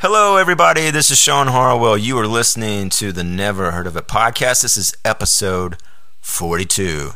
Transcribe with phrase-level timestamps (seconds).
[0.00, 0.90] Hello, everybody.
[0.90, 1.98] This is Sean Harwell.
[1.98, 4.62] You are listening to the Never Heard of It podcast.
[4.62, 5.76] This is episode
[6.22, 7.10] 42.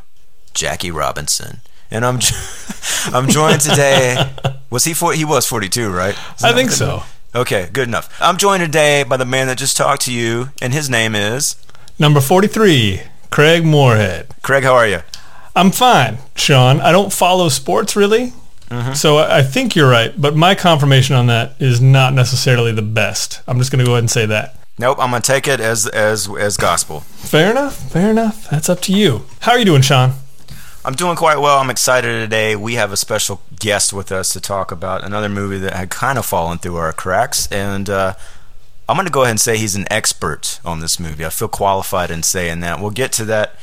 [0.52, 1.60] Jackie Robinson,
[1.90, 2.18] and I'm
[3.06, 4.34] I'm joined today.
[4.70, 6.14] Was he for, He was 42, right?
[6.42, 7.04] I think so.
[7.34, 8.14] Okay, good enough.
[8.20, 11.56] I'm joined today by the man that just talked to you, and his name is
[11.98, 13.00] Number 43,
[13.30, 14.28] Craig Moorhead.
[14.42, 14.64] Craig.
[14.64, 15.00] How are you?
[15.54, 16.80] I'm fine, Sean.
[16.80, 18.32] I don't follow sports really.
[18.94, 23.40] So I think you're right, but my confirmation on that is not necessarily the best.
[23.46, 24.58] I'm just going to go ahead and say that.
[24.78, 24.98] Nope.
[25.00, 27.00] I'm gonna take it as as as gospel.
[27.00, 27.90] Fair enough.
[27.90, 28.50] Fair enough.
[28.50, 29.22] That's up to you.
[29.40, 30.12] How are you doing, Sean?
[30.84, 31.58] I'm doing quite well.
[31.58, 32.56] I'm excited today.
[32.56, 36.18] We have a special guest with us to talk about another movie that had kind
[36.18, 38.14] of fallen through our cracks, and uh,
[38.88, 41.24] I'm going to go ahead and say he's an expert on this movie.
[41.24, 42.80] I feel qualified in saying that.
[42.80, 43.56] We'll get to that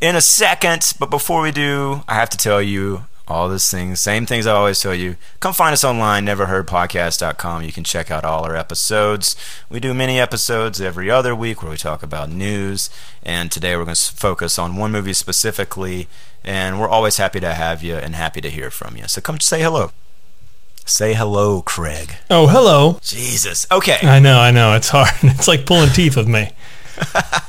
[0.00, 4.00] in a second, but before we do, I have to tell you all these things,
[4.00, 5.16] same things I always tell you.
[5.38, 7.62] Come find us online, neverheardpodcast.com.
[7.62, 9.36] You can check out all our episodes.
[9.68, 12.90] We do many episodes every other week where we talk about news,
[13.22, 16.08] and today we're going to focus on one movie specifically,
[16.42, 19.06] and we're always happy to have you and happy to hear from you.
[19.06, 19.92] So come say hello.
[20.90, 22.16] Say hello, Craig.
[22.28, 22.98] Oh, hello.
[23.00, 23.64] Jesus.
[23.70, 23.98] Okay.
[24.02, 24.74] I know, I know.
[24.74, 25.08] It's hard.
[25.22, 26.50] It's like pulling teeth with me.
[26.96, 27.46] Apologize.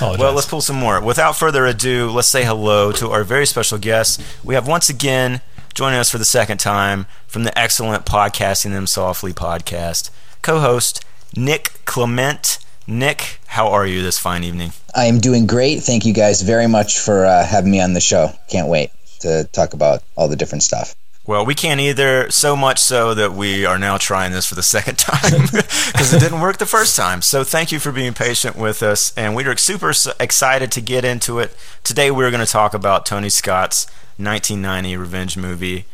[0.20, 1.00] Well, let's pull some more.
[1.00, 4.20] Without further ado, let's say hello to our very special guest.
[4.44, 5.40] We have once again
[5.72, 10.10] joining us for the second time from the excellent Podcasting Them Softly podcast,
[10.42, 11.02] co host
[11.34, 12.58] Nick Clement.
[12.86, 14.72] Nick, how are you this fine evening?
[14.94, 15.82] I am doing great.
[15.82, 18.30] Thank you guys very much for uh, having me on the show.
[18.50, 18.90] Can't wait
[19.20, 20.94] to talk about all the different stuff.
[21.26, 24.62] Well, we can't either, so much so that we are now trying this for the
[24.76, 27.22] second time because it didn't work the first time.
[27.22, 31.04] So thank you for being patient with us, and we are super excited to get
[31.04, 31.56] into it.
[31.82, 33.86] Today we're going to talk about Tony Scott's
[34.18, 35.86] 1990 revenge movie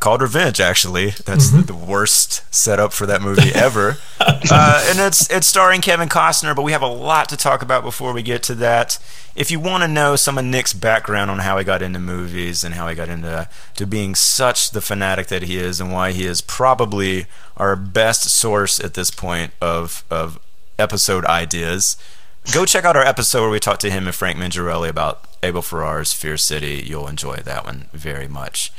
[0.00, 0.60] called Revenge.
[0.60, 5.80] Actually, that's the, the worst setup for that movie ever, uh, and it's it's starring
[5.80, 6.54] Kevin Costner.
[6.54, 8.98] But we have a lot to talk about before we get to that.
[9.34, 12.64] If you want to know some of Nick's background on how he got into movies
[12.64, 16.12] and how he got into to being such the fanatic that he is, and why
[16.12, 17.26] he is probably
[17.56, 20.38] our best source at this point of of
[20.78, 21.96] episode ideas,
[22.52, 25.62] go check out our episode where we talked to him and Frank Mangiarelli about Abel
[25.62, 26.82] Ferrara's Fear City.
[26.84, 28.72] You'll enjoy that one very much.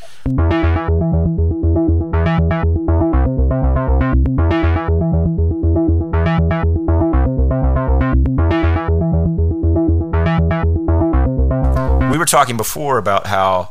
[12.11, 13.69] we were talking before about how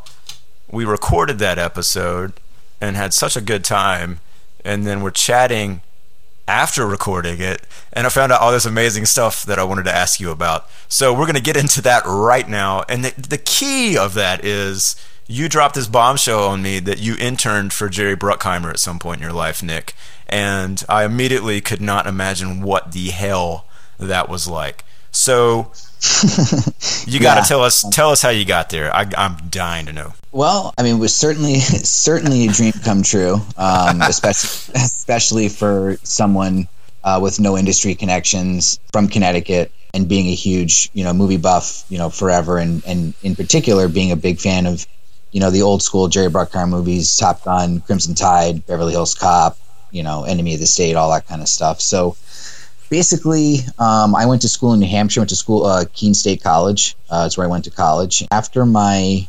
[0.73, 2.33] we recorded that episode
[2.81, 4.21] and had such a good time
[4.65, 5.83] and then we're chatting
[6.49, 7.63] after recording it
[7.93, 10.69] and i found out all this amazing stuff that i wanted to ask you about.
[10.89, 14.45] So we're going to get into that right now and the, the key of that
[14.45, 14.97] is
[15.27, 19.21] you dropped this bombshell on me that you interned for jerry bruckheimer at some point
[19.21, 19.95] in your life nick
[20.29, 23.67] and i immediately could not imagine what the hell
[23.99, 24.85] that was like.
[25.11, 25.73] So
[27.07, 27.45] you got to Yeah.
[27.45, 28.95] tell us tell us how you got there.
[28.95, 30.13] I, I'm dying to know.
[30.33, 35.99] Well, I mean, it was certainly certainly a dream come true, um, especially especially for
[36.03, 36.69] someone
[37.05, 41.85] uh, with no industry connections from Connecticut and being a huge you know movie buff,
[41.89, 44.87] you know, forever, and and in particular being a big fan of
[45.33, 49.57] you know the old school Jerry Bruckheimer movies, Top Gun, Crimson Tide, Beverly Hills Cop,
[49.91, 51.81] you know, Enemy of the State, all that kind of stuff.
[51.81, 52.17] So
[52.91, 55.21] basically, um, I went to school in New Hampshire.
[55.21, 56.97] Went to school, uh, Keene State College.
[57.09, 58.25] Uh, that's where I went to college.
[58.31, 59.27] After my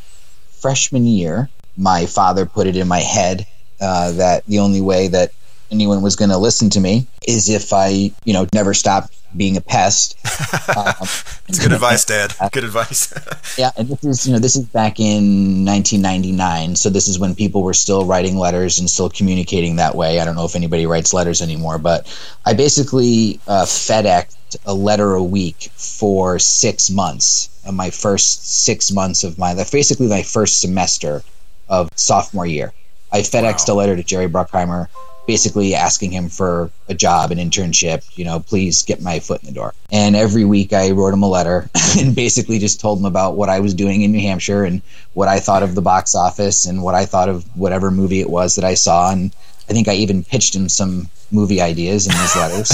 [0.61, 3.45] freshman year, my father put it in my head
[3.79, 5.31] uh, that the only way that
[5.71, 9.57] anyone was going to listen to me is if I, you know, never stopped being
[9.57, 10.15] a pest.
[10.75, 10.93] Um,
[11.47, 12.33] It's good advice, Dad.
[12.51, 13.11] Good advice.
[13.57, 17.35] yeah, and this is you know this is back in 1999, so this is when
[17.35, 20.19] people were still writing letters and still communicating that way.
[20.19, 22.05] I don't know if anybody writes letters anymore, but
[22.45, 27.49] I basically uh, FedExed a letter a week for six months.
[27.65, 31.23] Uh, my first six months of my basically my first semester
[31.67, 32.73] of sophomore year.
[33.11, 33.73] I FedExed Wow.
[33.73, 34.87] a letter to Jerry Bruckheimer,
[35.27, 38.03] basically asking him for a job, an internship.
[38.17, 39.73] You know, please get my foot in the door.
[39.91, 41.69] And every week I wrote him a letter
[41.99, 44.81] and basically just told him about what I was doing in New Hampshire and
[45.13, 48.29] what I thought of the box office and what I thought of whatever movie it
[48.29, 49.11] was that I saw.
[49.11, 49.35] And
[49.69, 52.71] I think I even pitched him some movie ideas in these letters.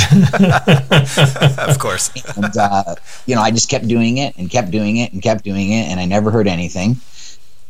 [1.57, 2.11] of course.
[2.37, 2.95] and uh,
[3.25, 5.87] you know, I just kept doing it and kept doing it and kept doing it,
[5.87, 6.97] and I never heard anything.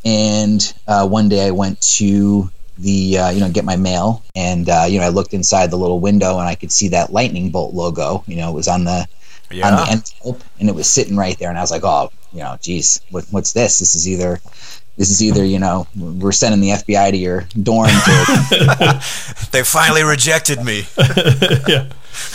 [0.04, 4.68] And uh, one day I went to the uh, you know get my mail, and
[4.68, 7.50] uh, you know I looked inside the little window, and I could see that lightning
[7.50, 8.24] bolt logo.
[8.26, 9.06] You know, it was on the
[9.52, 11.48] on the envelope, and it was sitting right there.
[11.48, 13.78] And I was like, oh, you know, geez, what, what's this?
[13.78, 14.40] This is either
[14.96, 17.88] this is either you know we're sending the FBI to your dorm.
[17.88, 19.02] To,
[19.52, 20.84] they finally rejected me.
[21.68, 21.88] yeah.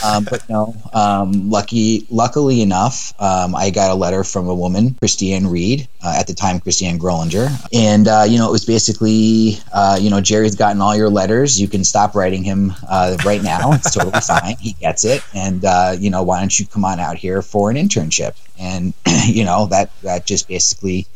[0.03, 4.95] Um, but no, um, lucky, luckily enough, um, I got a letter from a woman,
[4.95, 9.57] Christiane Reed, uh, at the time Christiane Grolinger, and uh, you know it was basically,
[9.73, 11.59] uh, you know, Jerry's gotten all your letters.
[11.59, 13.73] You can stop writing him uh, right now.
[13.73, 14.55] It's totally fine.
[14.57, 17.69] He gets it, and uh, you know, why don't you come on out here for
[17.69, 18.35] an internship?
[18.57, 18.93] And
[19.25, 21.07] you know that that just basically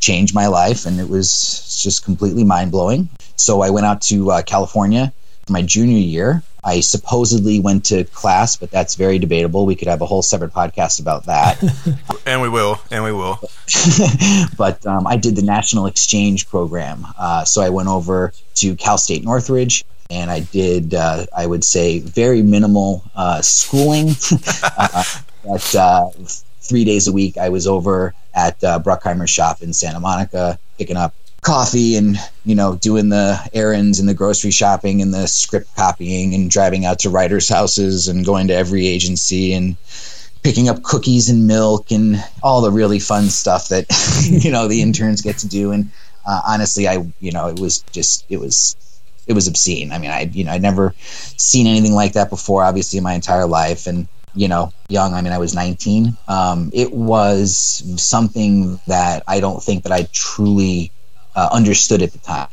[0.00, 3.08] changed my life, and it was just completely mind blowing.
[3.36, 5.12] So I went out to uh, California
[5.46, 6.42] for my junior year.
[6.64, 9.66] I supposedly went to class, but that's very debatable.
[9.66, 11.60] We could have a whole separate podcast about that.
[12.26, 13.40] and we will, and we will.
[14.56, 17.04] but um, I did the National Exchange Program.
[17.18, 21.64] Uh, so I went over to Cal State Northridge and I did, uh, I would
[21.64, 24.10] say, very minimal uh, schooling.
[24.62, 25.04] uh,
[25.44, 26.10] but uh,
[26.60, 30.98] three days a week, I was over at uh, Bruckheimer's shop in Santa Monica picking
[30.98, 35.74] up coffee and you know doing the errands and the grocery shopping and the script
[35.76, 39.76] copying and driving out to writers houses and going to every agency and
[40.44, 43.86] picking up cookies and milk and all the really fun stuff that
[44.44, 45.72] you know the interns get to do.
[45.72, 45.90] And
[46.24, 48.76] uh, honestly i you know it was just it was
[49.26, 49.90] it was obscene.
[49.90, 50.94] I mean i you know i'd never
[51.36, 53.88] seen anything like that before obviously in my entire life.
[53.88, 59.40] And you know young i mean i was 19 um, it was something that i
[59.40, 60.90] don't think that i truly
[61.34, 62.48] uh, understood at the time.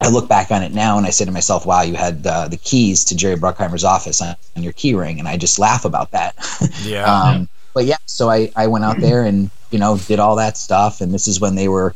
[0.00, 2.48] I look back on it now and I say to myself, wow, you had uh,
[2.48, 5.18] the keys to Jerry Bruckheimer's office on, on, your key ring.
[5.18, 6.34] And I just laugh about that.
[6.84, 7.04] Yeah.
[7.04, 10.56] um, but yeah, so I, I went out there and, you know, did all that
[10.56, 11.00] stuff.
[11.00, 11.94] And this is when they were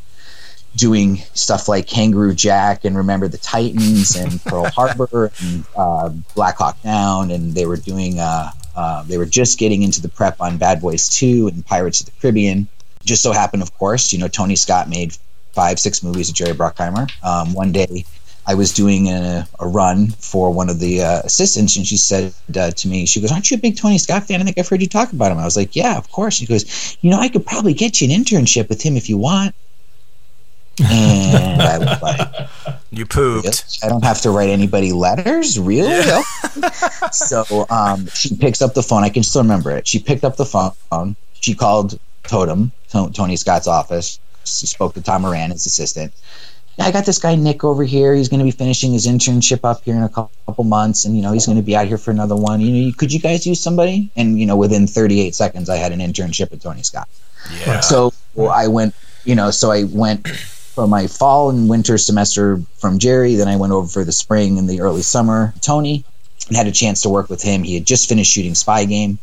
[0.75, 6.57] doing stuff like Kangaroo Jack and Remember the Titans and Pearl Harbor and uh, Black
[6.57, 7.31] Hawk Down.
[7.31, 10.81] And they were doing, uh, uh, they were just getting into the prep on Bad
[10.81, 12.67] Boys 2 and Pirates of the Caribbean.
[13.05, 15.15] Just so happened, of course, you know, Tony Scott made
[15.59, 17.11] five, six movies of Jerry Bruckheimer.
[17.21, 18.05] Um, one day,
[18.47, 22.33] I was doing a, a run for one of the uh, assistants, and she said
[22.55, 24.39] uh, to me, "She goes, aren't you a big Tony Scott fan?
[24.39, 26.45] I think I've heard you talk about him." I was like, "Yeah, of course." She
[26.45, 29.53] goes, "You know, I could probably get you an internship with him if you want."
[30.79, 35.89] And I was like, "You pooped." I don't have to write anybody letters, really?
[35.89, 36.21] Yeah.
[37.11, 39.03] so um, she picks up the phone.
[39.03, 39.85] I can still remember it.
[39.85, 41.17] She picked up the phone.
[41.33, 44.19] She called Totem, Tony Scott's office
[44.49, 46.13] spoke to Tom Moran, his assistant.
[46.79, 48.15] I got this guy Nick over here.
[48.15, 51.21] He's going to be finishing his internship up here in a couple months, and you
[51.21, 52.61] know he's going to be out here for another one.
[52.61, 54.11] You know, could you guys use somebody?
[54.15, 57.09] And you know, within 38 seconds, I had an internship with Tony Scott.
[57.51, 57.81] Yeah.
[57.81, 62.61] So well, I went, you know, so I went for my fall and winter semester
[62.77, 63.35] from Jerry.
[63.35, 65.53] Then I went over for the spring and the early summer.
[65.61, 66.05] Tony
[66.47, 67.63] and had a chance to work with him.
[67.63, 69.19] He had just finished shooting Spy Game,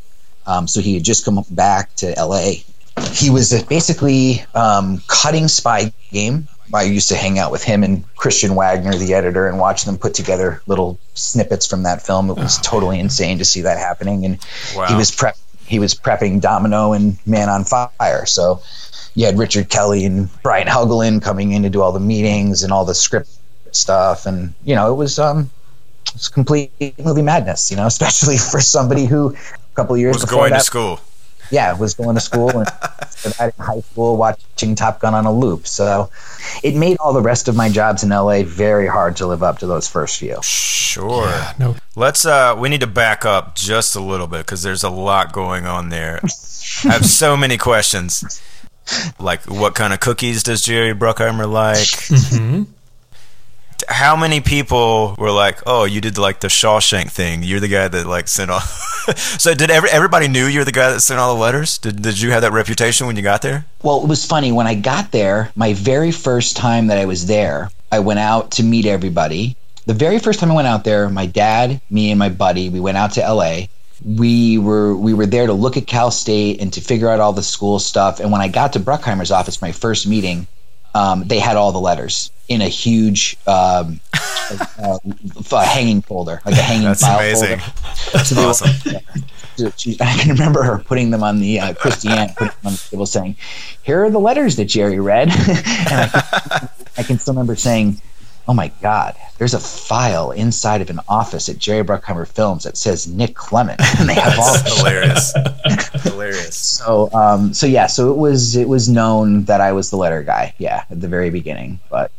[0.46, 2.64] um, so he had just come back to L.A
[3.12, 6.48] he was basically um, cutting Spy Game.
[6.75, 9.98] I used to hang out with him and Christian Wagner, the editor, and watch them
[9.98, 12.31] put together little snippets from that film.
[12.31, 14.25] It was oh, totally insane to see that happening.
[14.25, 14.38] And
[14.75, 14.87] wow.
[14.87, 18.25] he was prep he was prepping Domino and Man on Fire.
[18.26, 18.62] So
[19.14, 22.72] you had Richard Kelly and Brian Helgeland coming in to do all the meetings and
[22.72, 23.28] all the script
[23.72, 25.50] stuff, and you know it was um
[26.06, 27.70] it was complete movie madness.
[27.70, 31.00] You know, especially for somebody who a couple years was before going that, to school
[31.50, 32.69] yeah, was going to school and
[33.25, 35.66] in high school watching Top Gun on a loop.
[35.66, 36.10] So
[36.62, 39.59] it made all the rest of my jobs in LA very hard to live up
[39.59, 40.38] to those first few.
[40.42, 41.26] Sure.
[41.26, 41.76] Yeah, no.
[41.94, 45.32] Let's uh we need to back up just a little bit cuz there's a lot
[45.32, 46.20] going on there.
[46.85, 48.40] I have so many questions.
[49.18, 51.76] Like what kind of cookies does Jerry Bruckheimer like?
[52.16, 52.73] Mm-hmm
[53.88, 57.43] how many people were like, "Oh, you did like the Shawshank thing.
[57.43, 58.61] You're the guy that like sent all."
[59.16, 61.78] so did every, everybody knew you're the guy that sent all the letters?
[61.78, 63.64] Did did you have that reputation when you got there?
[63.83, 65.50] Well, it was funny when I got there.
[65.55, 69.57] My very first time that I was there, I went out to meet everybody.
[69.87, 72.81] The very first time I went out there, my dad, me, and my buddy, we
[72.81, 73.71] went out to L.A.
[74.05, 77.33] We were we were there to look at Cal State and to figure out all
[77.33, 78.21] the school stuff.
[78.21, 80.47] And when I got to Bruckheimer's office, my first meeting,
[80.96, 84.98] um, they had all the letters in a huge um, uh,
[85.52, 87.58] uh, hanging folder, like a hanging That's file amazing.
[87.58, 88.10] folder.
[88.12, 89.00] That's so awesome.
[89.58, 92.72] Were, she, I can remember her putting them on the uh, Christiane, putting them on
[92.72, 93.36] the table, saying,
[93.82, 98.00] "Here are the letters that Jerry read," and I can, I can still remember saying,
[98.48, 102.76] oh my God, there's a file inside of an office at Jerry Bruckheimer Films that
[102.76, 105.34] says Nick Clement, and they have all hilarious,
[106.02, 106.56] hilarious.
[106.56, 110.22] So, um, so yeah, so it was it was known that I was the letter
[110.22, 112.10] guy, yeah, at the very beginning, but.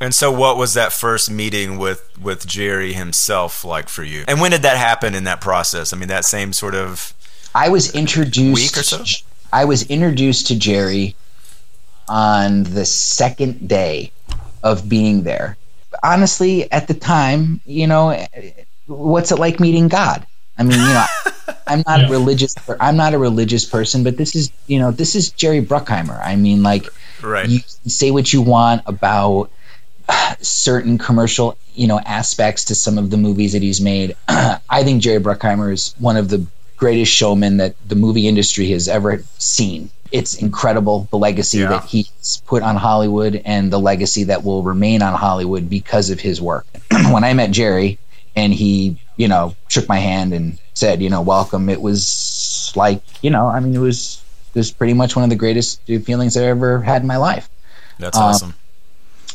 [0.00, 4.24] And so, what was that first meeting with with Jerry himself like for you?
[4.28, 5.92] And when did that happen in that process?
[5.92, 7.12] I mean, that same sort of.
[7.52, 8.76] I was introduced.
[8.76, 9.04] Week or so.
[9.52, 11.16] I was introduced to Jerry
[12.08, 14.12] on the second day
[14.62, 15.56] of being there.
[16.02, 18.26] Honestly, at the time, you know,
[18.86, 20.26] what's it like meeting God?
[20.56, 21.04] I mean, you know,
[21.66, 22.08] I'm not yeah.
[22.08, 22.54] a religious.
[22.80, 26.18] I'm not a religious person, but this is, you know, this is Jerry Bruckheimer.
[26.20, 26.86] I mean, like,
[27.22, 27.48] right.
[27.48, 29.50] you say what you want about
[30.40, 34.16] certain commercial, you know, aspects to some of the movies that he's made.
[34.28, 36.46] I think Jerry Bruckheimer is one of the
[36.76, 39.90] greatest showmen that the movie industry has ever seen.
[40.10, 41.68] It's incredible the legacy yeah.
[41.68, 46.20] that he's put on Hollywood and the legacy that will remain on Hollywood because of
[46.20, 46.66] his work.
[46.90, 47.98] when I met Jerry
[48.34, 53.02] and he, you know, shook my hand and said, you know, welcome, it was like,
[53.22, 54.22] you know, I mean, it was
[54.54, 57.48] it was pretty much one of the greatest feelings I ever had in my life.
[57.98, 58.54] That's um, awesome.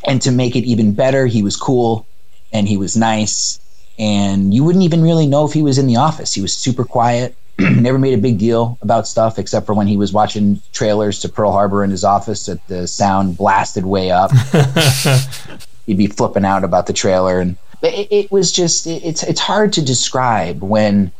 [0.06, 2.08] And to make it even better, he was cool
[2.52, 3.60] and he was nice
[3.98, 6.34] and you wouldn't even really know if he was in the office.
[6.34, 9.98] He was super quiet, never made a big deal about stuff except for when he
[9.98, 14.32] was watching trailers to Pearl Harbor in his office that the sound blasted way up.
[15.86, 19.42] He'd be flipping out about the trailer, and it, it was just it, it's it's
[19.42, 21.12] hard to describe when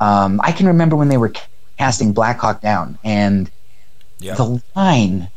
[0.00, 1.32] um, I can remember when they were
[1.78, 3.50] casting Black Hawk Down and
[4.18, 4.36] yep.
[4.36, 5.30] the line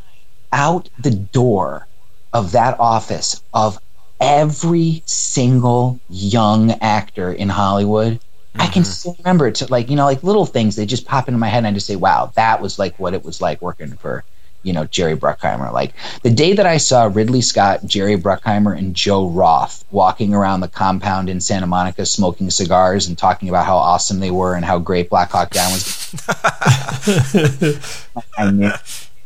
[0.52, 1.88] out the door
[2.34, 3.80] of that office of
[4.20, 8.20] every single young actor in Hollywood.
[8.54, 8.62] Mm-hmm.
[8.62, 8.92] I can mm-hmm.
[8.92, 9.56] still remember it.
[9.56, 11.72] To like you know, like little things they just pop into my head, and I
[11.72, 14.26] just say, "Wow, that was like what it was like working for."
[14.62, 15.72] You know Jerry Bruckheimer.
[15.72, 20.60] Like the day that I saw Ridley Scott, Jerry Bruckheimer, and Joe Roth walking around
[20.60, 24.66] the compound in Santa Monica smoking cigars and talking about how awesome they were and
[24.66, 26.14] how great Black Hawk Down was.
[28.38, 28.72] I knew,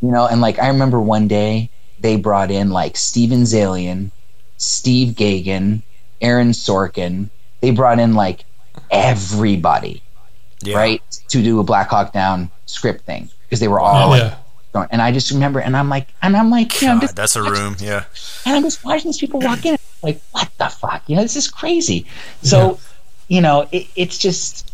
[0.02, 4.12] you know, and like I remember one day they brought in like Steven Zaillian,
[4.58, 5.82] Steve Gaghan,
[6.22, 7.32] Aaron Sorkin.
[7.62, 8.46] They brought in like
[8.90, 10.04] everybody,
[10.62, 10.78] yeah.
[10.78, 14.14] right, to do a Black Hawk Down script thing because they were all.
[14.14, 14.38] Oh, yeah.
[14.74, 17.38] Going, and I just remember, and I'm like, and I'm like, you know, God, that's
[17.38, 18.04] a room, yeah.
[18.46, 21.04] And I'm just watching these people walk in, like, what the fuck?
[21.08, 22.08] You know, this is crazy.
[22.42, 22.78] So, yeah.
[23.30, 24.70] you know, it, it's just,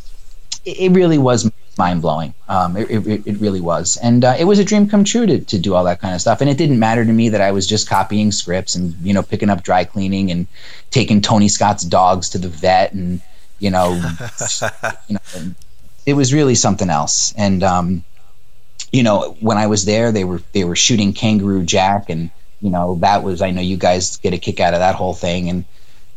[0.65, 2.33] it really was mind blowing.
[2.47, 5.39] Um, it, it, it, really was, and uh, it was a dream come true to,
[5.39, 6.41] to do all that kind of stuff.
[6.41, 9.23] And it didn't matter to me that I was just copying scripts and you know
[9.23, 10.47] picking up dry cleaning and
[10.89, 13.21] taking Tony Scott's dogs to the vet and
[13.61, 13.93] you know,
[15.07, 15.53] you know
[16.05, 17.33] it was really something else.
[17.37, 18.03] And um,
[18.91, 22.69] you know, when I was there, they were they were shooting Kangaroo Jack, and you
[22.69, 25.49] know that was I know you guys get a kick out of that whole thing,
[25.49, 25.65] and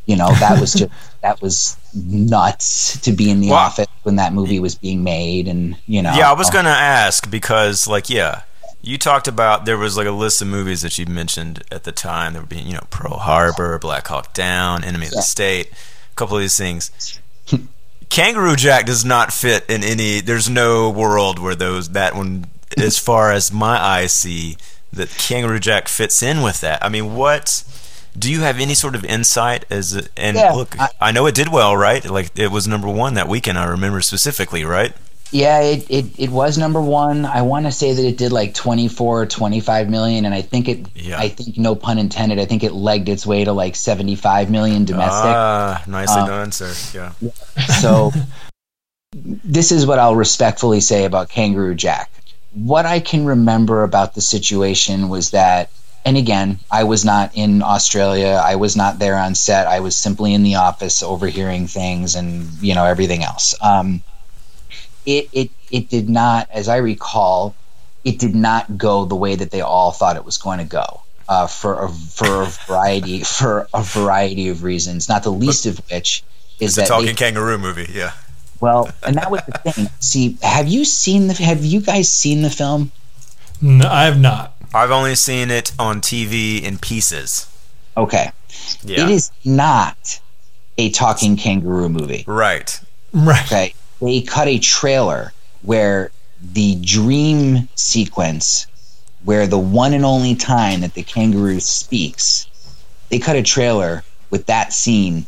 [0.07, 4.17] you know that was just that was nuts to be in the well, office when
[4.17, 6.15] that movie was being made, and you know.
[6.15, 8.43] Yeah, I was gonna ask because like yeah.
[8.87, 11.91] You talked about there was like a list of movies that you mentioned at the
[11.91, 12.35] time.
[12.35, 15.09] There were being, you know, Pearl Harbor, Black Hawk Down, Enemy yeah.
[15.09, 16.91] of the State, a couple of these things.
[18.11, 20.21] Kangaroo Jack does not fit in any.
[20.21, 22.47] There's no world where those that one,
[22.77, 24.57] as far as my eyes see,
[24.93, 26.85] that Kangaroo Jack fits in with that.
[26.85, 27.65] I mean, what?
[28.17, 30.09] Do you have any sort of insight as?
[30.17, 32.05] and yeah, look, I, I know it did well, right?
[32.05, 33.59] Like it was number one that weekend.
[33.59, 34.95] I remember specifically, right?
[35.31, 37.25] Yeah, it, it, it was number one.
[37.25, 40.27] I want to say that it did like 24 or 25 million.
[40.27, 41.19] And I think it, yeah.
[41.19, 44.85] I think no pun intended, I think it legged its way to like 75 million
[44.85, 45.25] domestic.
[45.25, 46.73] Ah, nicely um, done, sir.
[46.95, 47.13] Yeah.
[47.81, 48.13] So
[49.15, 52.11] this is what I'll respectfully say about Kangaroo Jack.
[52.53, 55.71] What I can remember about the situation was that,
[56.05, 58.41] and again, I was not in Australia.
[58.43, 59.67] I was not there on set.
[59.67, 63.55] I was simply in the office overhearing things and, you know, everything else.
[63.61, 64.03] Um,
[65.07, 67.55] it, it it did not, as I recall,
[68.05, 71.01] it did not go the way that they all thought it was going to go.
[71.27, 75.79] Uh, for a, for a variety for a variety of reasons, not the least of
[75.91, 76.23] which
[76.61, 77.91] is it's that a talking they, kangaroo movie.
[77.91, 78.13] Yeah.
[78.61, 79.89] Well, and that was the thing.
[80.01, 81.35] See, have you seen the?
[81.35, 82.93] Have you guys seen the film?
[83.63, 84.55] No, I have not.
[84.75, 87.51] I've only seen it on TV in pieces.
[87.97, 88.31] Okay.
[88.83, 89.05] Yeah.
[89.05, 90.21] It is not
[90.77, 92.25] a talking kangaroo movie.
[92.27, 92.79] Right.
[93.15, 93.45] Right.
[93.47, 95.33] Okay they cut a trailer
[95.63, 96.11] where
[96.43, 98.67] the dream sequence,
[99.25, 102.47] where the one and only time that the kangaroo speaks,
[103.09, 105.27] they cut a trailer with that scene,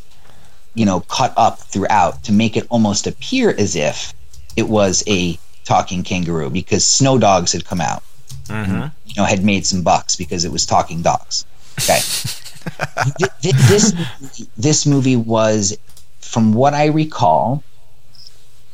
[0.75, 4.12] you know, cut up throughout to make it almost appear as if
[4.56, 8.02] it was a talking kangaroo because Snow Dogs had come out.
[8.45, 8.73] Mm-hmm.
[8.73, 11.47] And, you know, had made some bucks because it was talking dogs.
[11.78, 11.99] Okay.
[13.42, 13.95] this
[14.56, 15.78] this movie was,
[16.21, 17.62] from what I recall,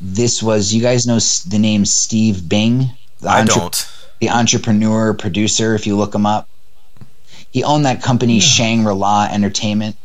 [0.01, 1.19] this was you guys know
[1.49, 2.91] the name Steve Bing.
[3.25, 3.89] I entre- don't.
[4.19, 6.47] The entrepreneur producer, if you look him up,
[7.51, 8.41] he owned that company yeah.
[8.41, 9.95] Shangri La Entertainment.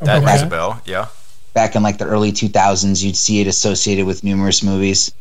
[0.00, 0.26] That okay.
[0.26, 0.80] rings a bell.
[0.84, 1.08] Yeah.
[1.52, 5.12] Back in like the early 2000s, you'd see it associated with numerous movies.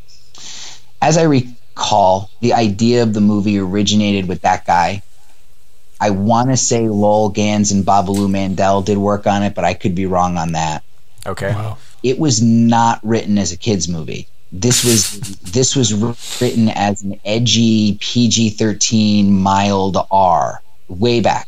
[1.01, 5.01] As I recall, the idea of the movie originated with that guy,
[5.99, 9.73] I want to say Lowell Ganz and Babaloo Mandel did work on it, but I
[9.73, 10.83] could be wrong on that.
[11.25, 11.51] Okay.
[11.51, 11.77] Wow.
[12.03, 14.27] It was not written as a kids movie.
[14.51, 15.93] This was this was
[16.41, 21.47] written as an edgy PG thirteen mild R way back.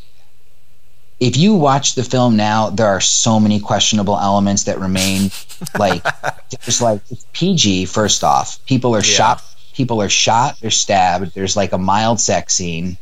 [1.19, 5.29] If you watch the film now, there are so many questionable elements that remain.
[5.77, 6.03] Like
[6.65, 7.85] there's like it's PG.
[7.85, 9.03] First off, people are Yeah.
[9.03, 9.43] shot.
[9.73, 10.59] People are shot.
[10.59, 11.33] They're stabbed.
[11.33, 12.97] There's like a mild sex scene.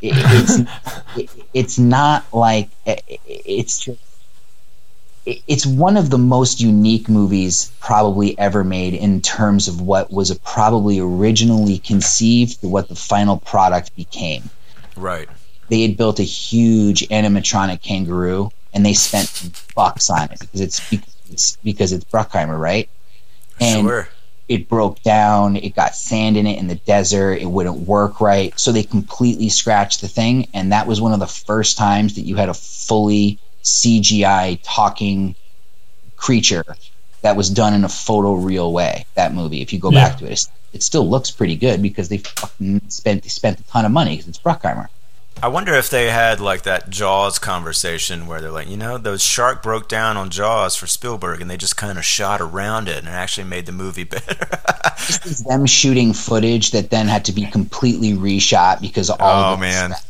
[0.00, 0.58] It- it's
[1.16, 3.98] it, it's not like it- it's just
[5.46, 10.36] it's one of the most unique movies probably ever made in terms of what was
[10.38, 14.48] probably originally conceived to what the final product became.
[14.96, 15.28] Right.
[15.68, 20.88] They had built a huge animatronic kangaroo and they spent bucks on it because it's
[20.88, 22.88] because it's, because it's Bruckheimer, right?
[23.60, 24.08] And sure.
[24.48, 28.58] it broke down, it got sand in it in the desert, it wouldn't work right.
[28.58, 32.22] So they completely scratched the thing and that was one of the first times that
[32.22, 35.34] you had a fully CGI talking
[36.16, 36.64] creature
[37.22, 39.06] that was done in a photoreal way.
[39.14, 40.08] That movie, if you go Yeah.
[40.08, 43.62] back to it, it still looks pretty good because they fucking spent they spent a
[43.64, 44.88] ton of money because it's Bruckheimer.
[45.40, 49.22] I wonder if they had like that Jaws conversation where they're like, you know, those
[49.22, 52.98] shark broke down on Jaws for Spielberg, and they just kind of shot around it
[52.98, 54.48] and it actually made the movie better.
[55.06, 59.54] This is them shooting footage that then had to be completely reshot because all Oh,
[59.54, 59.90] of man.
[59.92, 60.04] scrapped.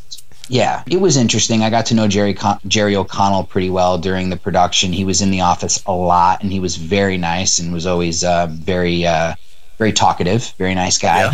[0.49, 1.61] Yeah, it was interesting.
[1.63, 4.91] I got to know Jerry Con- Jerry O'Connell pretty well during the production.
[4.91, 8.23] He was in the office a lot, and he was very nice and was always
[8.23, 9.35] uh, very uh,
[9.77, 11.29] very talkative, very nice guy.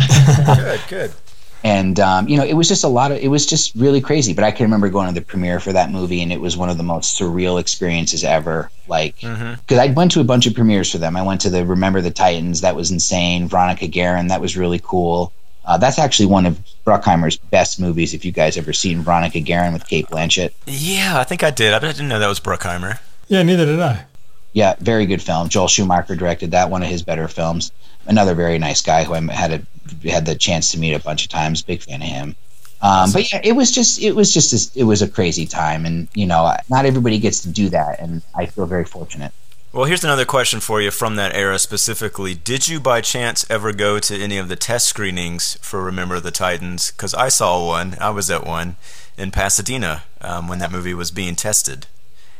[0.56, 1.12] good, good.
[1.64, 4.34] and um, you know it was just a lot of it was just really crazy
[4.34, 6.68] but i can remember going to the premiere for that movie and it was one
[6.68, 10.92] of the most surreal experiences ever like because i went to a bunch of premieres
[10.92, 14.40] for them i went to the remember the titans that was insane veronica guerin that
[14.42, 15.32] was really cool
[15.66, 19.72] uh, that's actually one of bruckheimer's best movies if you guys ever seen veronica guerin
[19.72, 21.72] with cate blanchett Yeah, I think I did.
[21.74, 22.98] I didn't know that was Bruckheimer.
[23.28, 24.04] Yeah, neither did I.
[24.52, 27.72] yeah very good film joel schumacher directed that one of his better films
[28.06, 31.24] another very nice guy who i had a, had the chance to meet a bunch
[31.24, 32.36] of times big fan of him
[32.80, 35.86] um, but yeah, it was just it was just a, it was a crazy time,
[35.86, 39.32] and you know, not everybody gets to do that, and I feel very fortunate.
[39.76, 42.34] Well, here's another question for you from that era specifically.
[42.34, 46.30] Did you by chance ever go to any of the test screenings for Remember the
[46.30, 46.92] Titans?
[46.92, 47.94] Because I saw one.
[48.00, 48.76] I was at one
[49.18, 51.86] in Pasadena um, when that movie was being tested.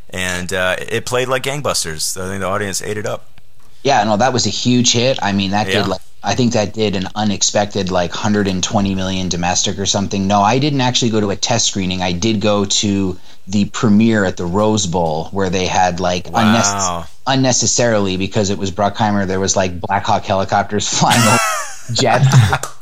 [0.08, 2.18] And uh, it played like gangbusters.
[2.18, 3.28] I think the audience ate it up.
[3.82, 5.18] Yeah, no, that was a huge hit.
[5.20, 5.82] I mean, that Yeah.
[5.82, 10.26] did like I think that did an unexpected like 120 million domestic or something.
[10.26, 12.00] No, I didn't actually go to a test screening.
[12.00, 17.06] I did go to the premiere at the Rose Bowl where they had like Wow.
[17.26, 19.26] Unnecessarily because it was Bruckheimer.
[19.26, 21.38] There was like Black Hawk helicopters flying over
[21.92, 22.26] jets.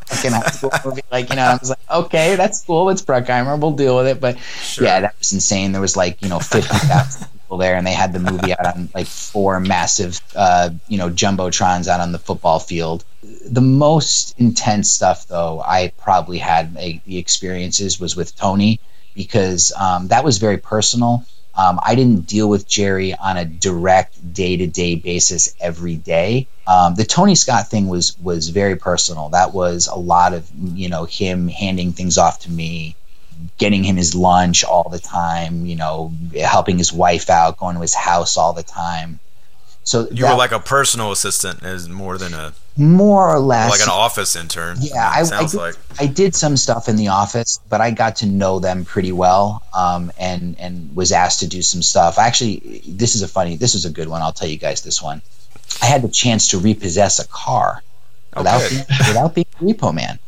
[0.06, 1.02] Fucking high school movie.
[1.10, 2.90] Like you know, I was like, okay, that's cool.
[2.90, 3.58] It's Bruckheimer.
[3.58, 4.20] We'll deal with it.
[4.20, 4.36] But
[4.78, 5.72] yeah, that was insane.
[5.72, 8.66] There was like you know fifty thousand people there, and they had the movie out
[8.66, 13.04] on like four massive uh, you know jumbotrons out on the football field.
[13.22, 18.80] The most intense stuff, though, I probably had a, the experiences was with Tony
[19.14, 21.24] because um, that was very personal.
[21.56, 26.48] Um, I didn't deal with Jerry on a direct day to day basis every day.
[26.66, 29.30] Um, the Tony Scott thing was was very personal.
[29.30, 32.96] That was a lot of you know him handing things off to me,
[33.58, 35.66] getting him his lunch all the time.
[35.66, 39.20] You know, helping his wife out, going to his house all the time.
[39.84, 43.70] So You that- were like a personal assistant, is more than a more or less
[43.70, 44.78] like an office intern.
[44.80, 45.74] yeah, I, I, did, like.
[46.00, 49.62] I did some stuff in the office, but I got to know them pretty well,
[49.74, 52.18] um, and and was asked to do some stuff.
[52.18, 54.22] Actually, this is a funny, this is a good one.
[54.22, 55.22] I'll tell you guys this one.
[55.82, 57.82] I had the chance to repossess a car
[58.36, 58.74] without Okay.
[58.74, 60.18] being, without being a repo man.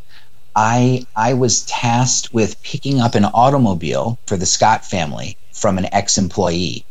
[0.55, 5.87] I I was tasked with picking up an automobile for the Scott family from an
[5.93, 6.85] ex-employee,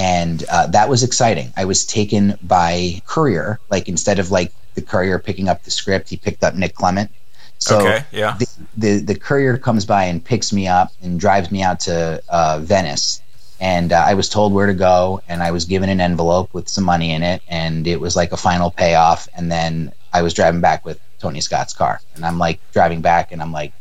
[0.00, 1.52] and uh, that was exciting.
[1.58, 6.08] I was taken by courier, like instead of like the courier picking up the script,
[6.08, 7.10] he picked up Nick Clement.
[7.58, 8.38] So okay, yeah.
[8.38, 8.46] the,
[8.78, 12.60] the the courier comes by and picks me up and drives me out to uh,
[12.62, 13.20] Venice.
[13.60, 16.66] And uh, I was told where to go, and I was given an envelope with
[16.70, 19.28] some money in it, and it was like a final payoff.
[19.36, 23.32] And then I was driving back with Tony Scott's car, and I'm like driving back,
[23.32, 23.74] and I'm like,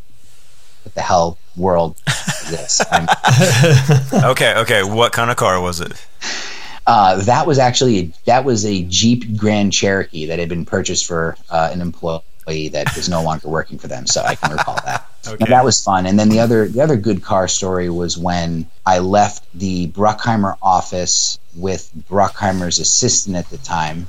[0.84, 3.08] "What the hell world is this?" I'm,
[4.32, 4.84] okay, okay.
[4.84, 5.94] What kind of car was it?
[6.88, 11.38] uh, that was actually that was a Jeep Grand Cherokee that had been purchased for
[11.50, 12.24] uh, an employee
[12.70, 14.08] that is no longer working for them.
[14.08, 15.06] So I can recall that.
[15.28, 15.36] Okay.
[15.42, 16.06] Now, that was fun.
[16.06, 20.56] And then the other the other good car story was when I left the Bruckheimer
[20.62, 24.08] office with Bruckheimer's assistant at the time,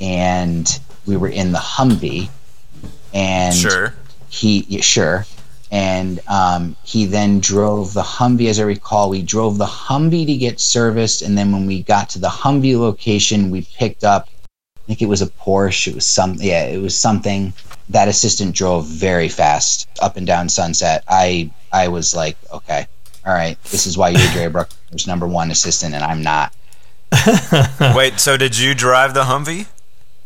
[0.00, 0.68] and
[1.06, 2.28] we were in the Humvee,
[3.14, 3.94] and Sure.
[4.28, 5.24] he yeah, sure
[5.74, 8.48] and um, he then drove the Humvee.
[8.48, 12.10] As I recall, we drove the Humvee to get serviced, and then when we got
[12.10, 14.28] to the Humvee location, we picked up.
[14.46, 15.88] I think it was a Porsche.
[15.88, 17.54] It was some, yeah, it was something.
[17.88, 21.02] That assistant drove very fast up and down Sunset.
[21.08, 22.86] I I was like, okay,
[23.26, 26.54] all right, this is why you're Jerry Bruckheimer's number one assistant, and I'm not.
[27.96, 29.66] Wait, so did you drive the Humvee?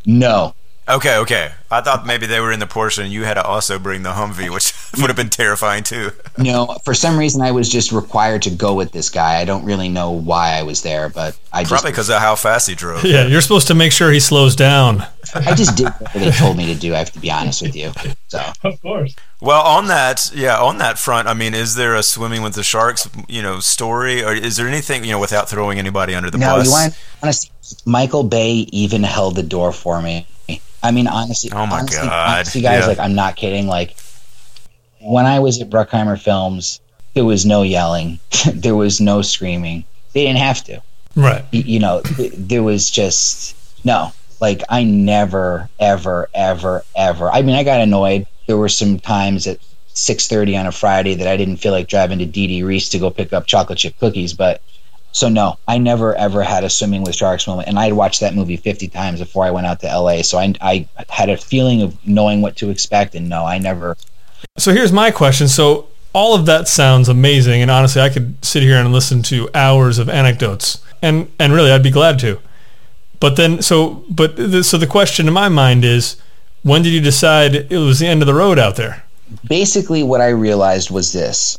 [0.05, 0.53] No,
[0.89, 1.51] Okay, okay.
[1.69, 4.13] I thought maybe they were in the Porsche and you had to also bring the
[4.13, 6.11] Humvee, which would have been terrifying too.
[6.37, 6.77] no.
[6.83, 9.39] For some reason, I was just required to go with this guy.
[9.39, 12.35] I don't really know why I was there, but I just Probably because of how
[12.35, 13.03] fast he drove.
[13.03, 15.05] Yeah, you're supposed to make sure he slows down.
[15.35, 16.93] I just did what they told me to do.
[16.93, 17.91] I have to be honest with you.
[18.27, 19.15] So Of course.
[19.41, 22.63] Well, on that, yeah, on that front, I mean, is there a swimming with the
[22.63, 26.37] sharks, you know, story, or is there anything, you know, without throwing anybody under the
[26.37, 26.65] no, bus?
[26.65, 27.51] you want honestly,
[27.85, 30.27] Michael Bay even held the door for me.
[30.81, 32.87] I mean, honestly, Oh my honestly, God, honestly, guys, yeah.
[32.87, 33.67] like I'm not kidding.
[33.67, 33.95] Like
[35.01, 36.81] when I was at Bruckheimer Films,
[37.13, 38.19] there was no yelling,
[38.53, 39.85] there was no screaming.
[40.13, 40.81] They didn't have to.
[41.15, 41.45] Right.
[41.51, 44.11] You know, there was just no.
[44.39, 47.29] Like I never, ever, ever, ever.
[47.29, 48.25] I mean, I got annoyed.
[48.47, 49.59] There were some times at
[49.93, 52.99] six thirty on a Friday that I didn't feel like driving to Diddy Riese to
[52.99, 54.33] go pick up chocolate chip cookies.
[54.33, 54.61] But
[55.11, 58.21] so no, I never ever had a swimming with sharks moment, and I had watched
[58.21, 60.21] that movie fifty times before I went out to LA.
[60.21, 63.97] So I, I had a feeling of knowing what to expect, and no, I never.
[64.57, 65.47] So here's my question.
[65.47, 69.49] So all of that sounds amazing, and honestly, I could sit here and listen to
[69.53, 72.39] hours of anecdotes, and and really, I'd be glad to.
[73.19, 76.15] But then, so but the, so the question in my mind is,
[76.63, 79.03] when did you decide it was the end of the road out there?
[79.47, 81.57] basically what I realized was this.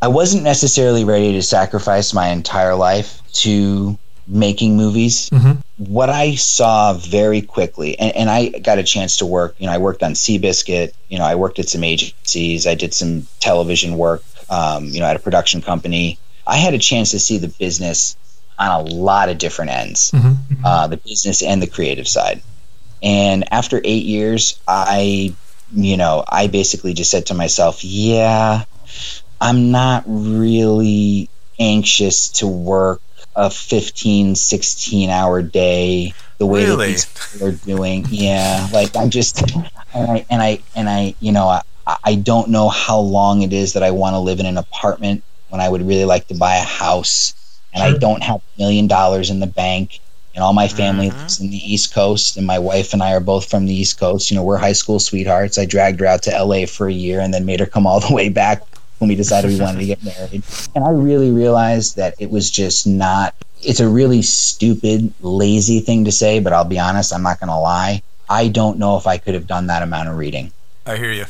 [0.00, 5.30] I wasn't necessarily ready to sacrifice my entire life to making movies.
[5.78, 9.72] What I saw very quickly, and, and I got a chance to work, you know,
[9.72, 13.96] I worked on Seabiscuit, you know, I worked at some agencies, I did some television
[13.96, 16.18] work, um, you know, at a production company.
[16.46, 18.16] I had a chance to see the business
[18.58, 20.12] on a lot of different ends,
[20.64, 22.42] uh, the business and the creative side.
[23.02, 25.34] And after eight years, I
[25.72, 28.64] you know, I basically just said to myself, yeah,
[29.40, 33.02] I'm not really anxious to work
[33.36, 36.86] a 15, 16 hour day the way that Really?
[36.88, 38.06] these people are doing.
[38.08, 38.68] Yeah.
[38.72, 41.62] Like I'm just, and I, and I, and I, you know, I,
[42.04, 45.24] I don't know how long it is that I want to live in an apartment
[45.48, 47.34] when I would really like to buy a house
[47.72, 50.00] and I don't have a million dollars in the bank
[50.34, 51.18] and all my family mm-hmm.
[51.18, 53.98] lives in the East Coast, and my wife and I are both from the East
[53.98, 54.30] Coast.
[54.30, 55.58] You know, we're high school sweethearts.
[55.58, 57.98] I dragged her out to LA for a year and then made her come all
[57.98, 58.62] the way back
[58.98, 60.42] when we decided we wanted to get married.
[60.74, 66.04] And I really realized that it was just not, it's a really stupid, lazy thing
[66.04, 68.02] to say, but I'll be honest, I'm not going to lie.
[68.28, 70.52] I don't know if I could have done that amount of reading.
[70.84, 71.26] I hear you.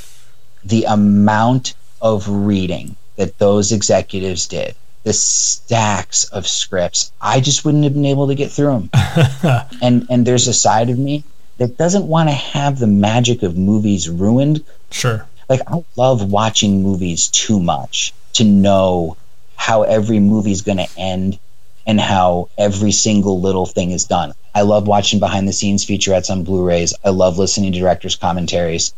[0.64, 7.84] The amount of reading that those executives did, the stacks of scripts, I just wouldn't
[7.84, 8.90] have been able to get through them.
[9.82, 11.24] and and there's a side of me
[11.58, 14.64] that doesn't want to have the magic of movies ruined.
[14.90, 15.26] Sure.
[15.48, 19.16] Like I love watching movies too much to know
[19.56, 21.38] how every movie's going to end
[21.86, 24.34] and how every single little thing is done.
[24.54, 26.94] I love watching behind the scenes featurettes on Blu-rays.
[27.02, 28.92] I love listening to directors' commentaries.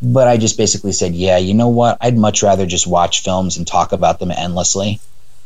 [0.00, 1.98] But I just basically said, yeah, you know what?
[2.00, 5.00] I'd much rather just watch films and talk about them endlessly.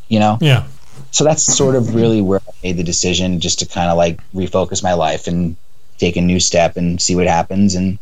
[0.09, 0.39] You know?
[0.41, 0.65] Yeah.
[1.11, 4.21] so that's sort of really where I made the decision just to kind of like
[4.35, 5.57] refocus my life and
[5.99, 7.75] take a new step and see what happens.
[7.75, 7.99] And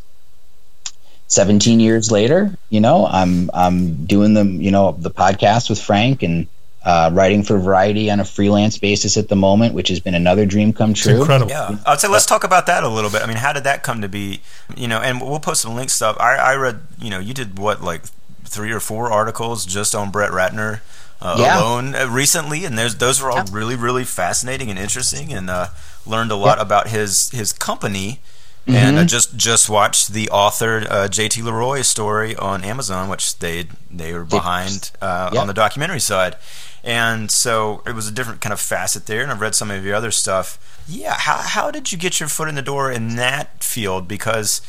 [1.31, 6.23] 17 years later, you know, I'm I'm doing the you know the podcast with Frank
[6.23, 6.47] and
[6.85, 10.45] uh, writing for Variety on a freelance basis at the moment, which has been another
[10.45, 11.21] dream come It's true.
[11.21, 11.51] incredible.
[11.51, 13.23] Yeah, I'd say let's talk about that a little bit.
[13.23, 14.41] I mean, how did that come to be?
[14.77, 16.17] You know, and we'll post some link stuff.
[16.19, 18.03] I, I read, you know, you did what like
[18.45, 20.81] three or four articles just on Brett Ratner
[21.23, 21.61] uh, Yeah.
[21.61, 25.69] alone uh, recently, and there's those were all really really fascinating and interesting, and uh,
[26.07, 28.19] learned a lot about his his company.
[28.67, 31.43] And I just just watched the author uh, J.T.
[31.43, 35.41] Leroy story on Amazon, which they they were behind uh, Yeah.
[35.41, 36.37] on the documentary side,
[36.85, 39.23] and so it was a different kind of facet there.
[39.23, 40.59] And I've read some of your other stuff.
[40.89, 44.07] Yeah, how how did you get your foot in the door in that field?
[44.07, 44.61] Because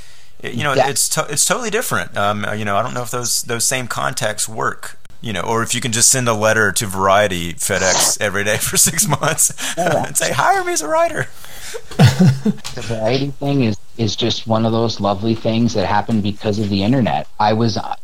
[0.43, 2.17] you know That- it's to, it's totally different.
[2.17, 4.97] Um, you know, I don't know if those those same contacts work.
[5.23, 8.57] You know, or if you can just send a letter to Variety FedEx every day
[8.69, 11.27] for six months and say, "Hire me as a writer."
[11.97, 16.69] The variety thing is is just one of those lovely things that happened because of
[16.69, 17.27] the internet.
[17.39, 17.95] I was uh,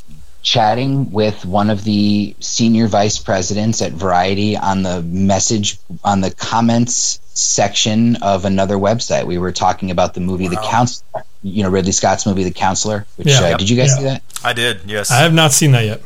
[0.44, 6.32] chatting with one of the senior vice presidents at Variety on the message on the
[6.32, 9.26] comments section of another website.
[9.26, 13.06] We were talking about the movie The Counselor, you know Ridley Scott's movie The Counselor.
[13.16, 13.40] Which Yeah.
[13.40, 13.60] uh, Yep.
[13.60, 13.98] did you guys Yeah.
[13.98, 14.22] see that?
[14.44, 14.82] I did.
[14.86, 15.10] Yes.
[15.12, 16.02] I have not seen that yet.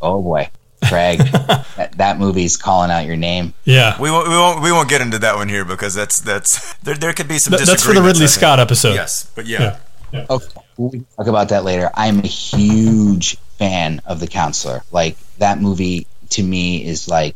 [0.00, 0.48] Oh boy,
[0.88, 1.18] Craig,
[1.76, 3.54] that, that movie's calling out your name.
[3.64, 4.00] Yeah.
[4.00, 6.94] We won't, we won't we won't get into that one here because that's that's there
[6.94, 8.94] there could be some Th- that's for the Ridley Scott episode.
[8.94, 9.78] Yes, but yeah.
[10.12, 10.26] Yeah.
[10.30, 11.90] Okay, we'll talk about that later.
[11.94, 14.82] I'm a huge fan of The Counselor.
[14.92, 17.34] Like that movie to me is like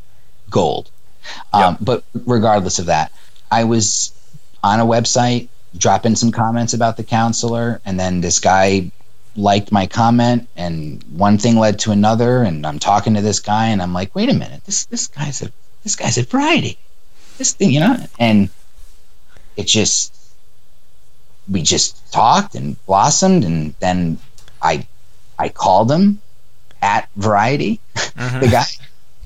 [0.51, 0.91] gold.
[1.53, 3.13] Um, But regardless of that,
[3.51, 4.13] I was
[4.63, 8.91] on a website dropping some comments about The Counselor, and then this guy
[9.39, 13.69] liked my comment, and one thing led to another, and I'm talking to this guy,
[13.69, 15.53] and I'm like, wait a minute, this this guy's a
[15.85, 16.79] this guy's a variety.
[17.39, 18.51] This thing, you know, and
[19.57, 20.15] it just
[21.49, 24.19] we just talked and blossomed and then
[24.61, 24.87] I
[25.39, 26.21] I called him
[26.83, 28.51] at Variety, the mm-hmm.
[28.51, 28.65] guy,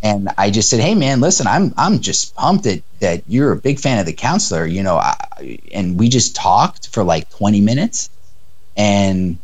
[0.03, 3.57] and I just said, "Hey man, listen, I'm I'm just pumped that that you're a
[3.57, 7.61] big fan of the counselor, you know." I, and we just talked for like 20
[7.61, 8.11] minutes,
[8.77, 9.39] and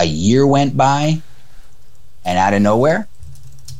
[0.00, 1.20] a year went by,
[2.24, 3.06] and out of nowhere,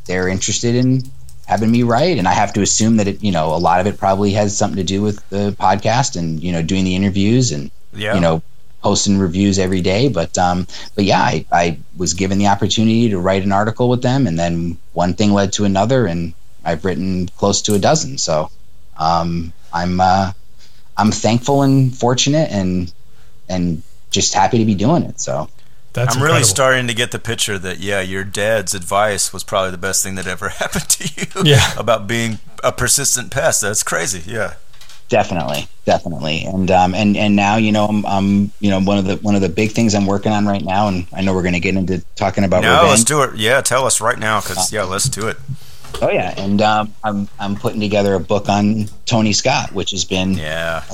[0.06, 1.02] they're interested in
[1.46, 3.86] having me write, and I have to assume that it, you know, a lot of
[3.88, 7.50] it probably has something to do with the podcast and you know doing the interviews
[7.52, 8.14] and Yeah.
[8.14, 8.42] you know
[8.82, 10.08] posting reviews every day.
[10.08, 14.00] But um but yeah I, I was given the opportunity to write an article with
[14.02, 16.32] them and then one thing led to another and
[16.64, 18.16] i've written close to a dozen.
[18.18, 18.50] So
[18.96, 20.32] um i'm uh
[20.96, 22.92] i'm thankful and fortunate and
[23.48, 25.20] and just happy to be doing it.
[25.20, 25.48] So
[25.92, 29.72] That's I'm really starting to get the picture that yeah, your dad's advice was probably
[29.72, 31.42] the best thing that ever happened to you.
[31.50, 31.72] Yeah.
[31.78, 33.60] about being a persistent pest.
[33.62, 34.22] That's crazy.
[34.30, 34.54] Yeah.
[35.08, 39.06] definitely definitely and um and and now you know i'm, I'm you know one of
[39.06, 41.42] the one of the big things i'm working on right now and i know we're
[41.42, 42.90] going to get into talking about No, revenge.
[42.90, 43.34] let's do it.
[43.36, 45.36] Yeah, tell us right now because yeah, let's do it.
[46.00, 50.04] oh yeah and um i'm i'm putting together a book on tony scott which has
[50.04, 50.84] been Yeah.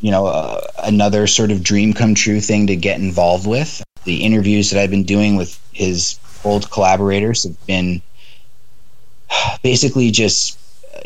[0.00, 3.82] you know, uh, another sort of dream come true thing to get involved with.
[4.04, 8.02] The interviews that I've been doing with his old collaborators have been
[9.62, 10.58] basically just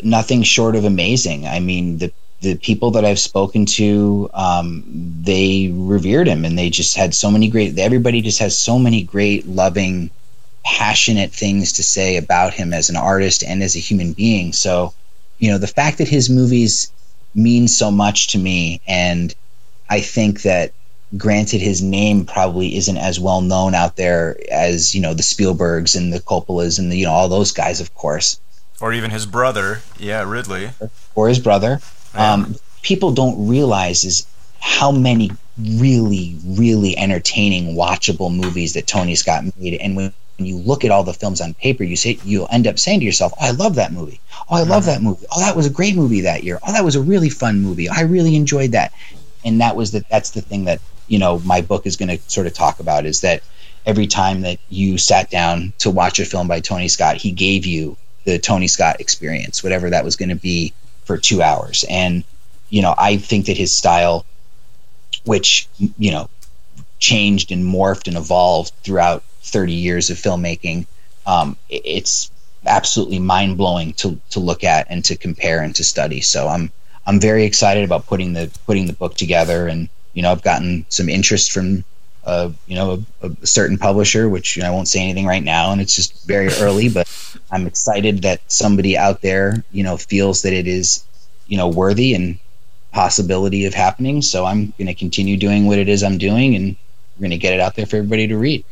[0.03, 1.47] nothing short of amazing.
[1.47, 4.83] I mean, the the people that I've spoken to, um,
[5.23, 7.77] they revered him, and they just had so many great.
[7.79, 10.11] Everybody just has so many great, loving,
[10.63, 14.53] passionate things to say about him as an artist and as a human being.
[14.53, 14.93] So,
[15.39, 16.91] you know, the fact that his movies
[17.33, 19.33] mean so much to me, and
[19.89, 20.73] I think that
[21.15, 25.95] granted his name probably isn't as well known out there as you know the Spielbergs
[25.95, 28.39] and the Coppolas and the, you know all those guys, of course,
[28.81, 29.81] Or even his brother.
[29.97, 30.71] Yeah, Ridley.
[31.15, 31.79] or his brother.
[32.13, 32.33] Yeah.
[32.33, 34.25] Um, people don't realize is
[34.59, 39.75] how many really, really entertaining, watchable movies that Tony Scott made.
[39.75, 42.67] And when, when you look at all the films on paper, you say you'll end
[42.67, 44.19] up saying to yourself, "Oh, I love that movie.
[44.49, 45.25] Oh, I love that movie.
[45.31, 46.59] Oh, that was a great movie that year.
[46.65, 47.87] Oh, that was a really fun movie.
[47.89, 48.91] I really enjoyed that."
[49.45, 52.29] And that was the that's the thing that you know my book is going to
[52.29, 53.43] sort of talk about is that
[53.87, 57.65] every time that you sat down to watch a film by Tony Scott, he gave
[57.65, 60.73] you the Tony Scott experience, whatever that was going to be
[61.05, 61.85] for two hours.
[61.89, 62.25] And,
[62.69, 64.25] you know, I think that his style,
[65.23, 66.29] which, you know,
[66.99, 70.85] changed and morphed and evolved throughout 30 years of filmmaking,
[71.25, 72.29] um, it's
[72.65, 76.19] absolutely mind blowing to, to look at and to compare and to study.
[76.19, 76.73] So I'm,
[77.05, 79.67] I'm very excited about putting the, putting the book together.
[79.67, 81.83] And, you know, I've gotten some interest from,
[82.25, 85.43] uh, you know, a, a certain publisher, which you know, I won't say anything right
[85.43, 86.89] now, and it's just very early.
[86.93, 87.07] But
[87.51, 91.05] I'm excited that somebody out there, you know, feels that it is,
[91.45, 92.39] you know, worthy and
[92.91, 94.23] possibility of happening.
[94.23, 96.75] So I'm going to continue doing what it is I'm doing, and
[97.15, 98.65] we're going to get it out there for everybody to read.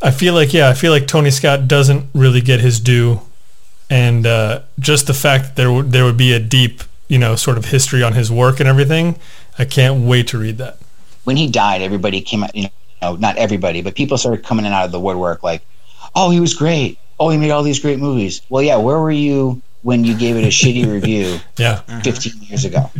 [0.00, 3.20] I feel like yeah, I feel like Tony Scott doesn't really get his due,
[3.90, 7.36] and uh, just the fact that there would there would be a deep you know
[7.36, 9.18] sort of history on his work and everything.
[9.58, 10.78] I can't wait to read that.
[11.24, 12.68] When he died, everybody came out, you
[13.02, 15.62] know, not everybody, but people started coming in out of the woodwork like,
[16.14, 16.98] "Oh, he was great.
[17.18, 20.36] Oh, he made all these great movies." Well, yeah, where were you when you gave
[20.36, 21.38] it a shitty review?
[21.58, 22.90] Yeah, 15 years ago.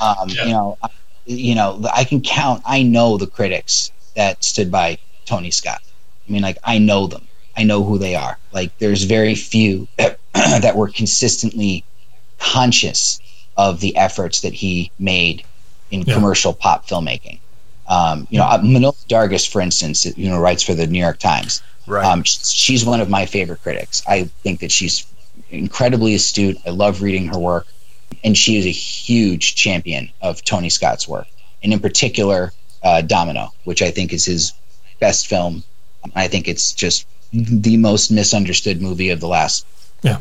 [0.00, 0.88] Um, You know, I,
[1.24, 2.62] you know, I can count.
[2.66, 5.80] I know the critics that stood by Tony Scott.
[6.28, 7.26] I mean, like I know them.
[7.56, 8.38] I know who they are.
[8.52, 11.84] Like there's very few that, that were consistently
[12.38, 13.20] conscious
[13.56, 15.44] of the efforts that he made
[15.90, 16.14] in Yeah.
[16.14, 17.38] commercial pop filmmaking.
[17.88, 21.18] Um, you know, uh, Manohla Dargis, for instance, you know, writes for the New York
[21.18, 21.62] Times.
[21.86, 22.04] Right.
[22.04, 24.02] Um, she's one of my favorite critics.
[24.06, 25.04] I think that she's
[25.50, 26.58] incredibly astute.
[26.64, 27.66] I love reading her work,
[28.22, 31.26] and she is a huge champion of Tony Scott's work,
[31.62, 34.52] and in particular, uh, Domino, which I think is his
[35.00, 35.64] best film.
[36.14, 39.66] I think it's just the most misunderstood movie of the last
[40.02, 40.18] yeah.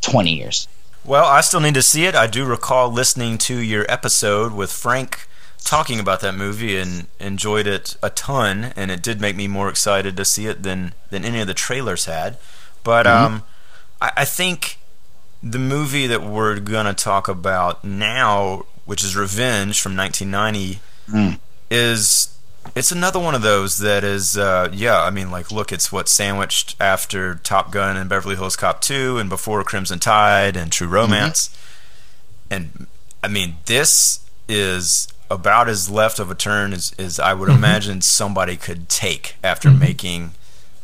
[0.00, 0.68] 20 years.
[1.04, 2.14] Well, I still need to see it.
[2.14, 5.26] I do recall listening to your episode with Frank
[5.64, 9.68] talking about that movie and enjoyed it a ton, and it did make me more
[9.68, 12.38] excited to see it than than any of the trailers had.
[12.84, 13.34] But Mm-hmm.
[13.34, 13.42] um,
[14.00, 14.78] I, I think
[15.42, 21.40] the movie that we're gonna talk about now, which is Revenge from 1990, Mm.
[21.68, 22.31] is
[22.74, 25.00] it's another one of those that is uh, yeah.
[25.00, 29.18] I mean, like, look, it's what sandwiched after Top Gun and Beverly Hills Cop 2,
[29.18, 30.94] and before Crimson Tide and True mm-hmm.
[30.94, 31.56] Romance.
[32.50, 32.86] And
[33.22, 37.58] I mean, this is about as left of a turn as, as I would mm-hmm.
[37.58, 39.80] imagine somebody could take after mm-hmm.
[39.80, 40.30] making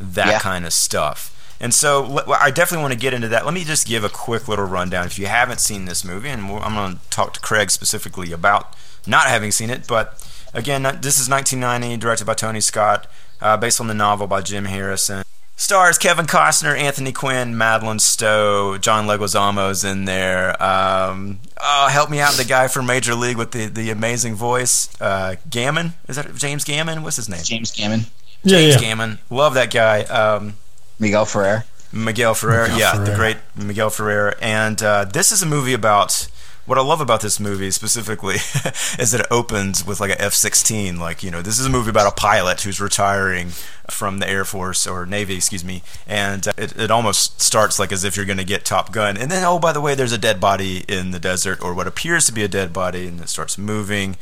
[0.01, 0.38] that Yeah.
[0.38, 1.35] kind of stuff.
[1.61, 3.45] And so I definitely want to get into that.
[3.45, 5.07] Let me just give a quick little rundown.
[5.07, 8.75] If you haven't seen this movie, and I'm going to talk to Craig specifically about
[9.07, 10.23] not having seen it, but
[10.55, 13.07] again, this is 1990, directed by Tony Scott,
[13.41, 15.23] uh, based on the novel by Jim Harrison.
[15.57, 20.51] Stars Kevin Costner, Anthony Quinn, Madeleine Stowe, John Leguizamo's in there.
[20.63, 24.89] Um, oh, help me out, the guy from Major League with the, the amazing voice,
[25.01, 25.95] uh, Gammon.
[26.09, 27.03] Is that James Gammon?
[27.03, 27.41] What's his name?
[27.43, 28.03] James Gammon,
[28.45, 28.81] Yeah, James yeah.
[28.81, 29.19] Gammon.
[29.31, 30.03] Love that guy.
[30.05, 30.55] Um,
[31.01, 31.65] Miguel Ferrer.
[31.93, 34.37] Miguel Ferrer, Miguel yeah, the great Miguel Ferrer.
[34.41, 36.29] And uh, this is a movie about
[36.69, 38.35] what I love about this movie specifically
[38.99, 41.01] is that it opens with like a F 16.
[41.01, 43.49] Like, you know, this is a movie about a pilot who's retiring
[43.91, 45.83] from the Air Force or Navy, excuse me.
[46.07, 49.17] And uh, it, it almost starts like as if you're going to get Top Gun.
[49.17, 51.87] And then, oh, by the way, there's a dead body in the desert or what
[51.87, 54.17] appears to be a dead body and it starts moving.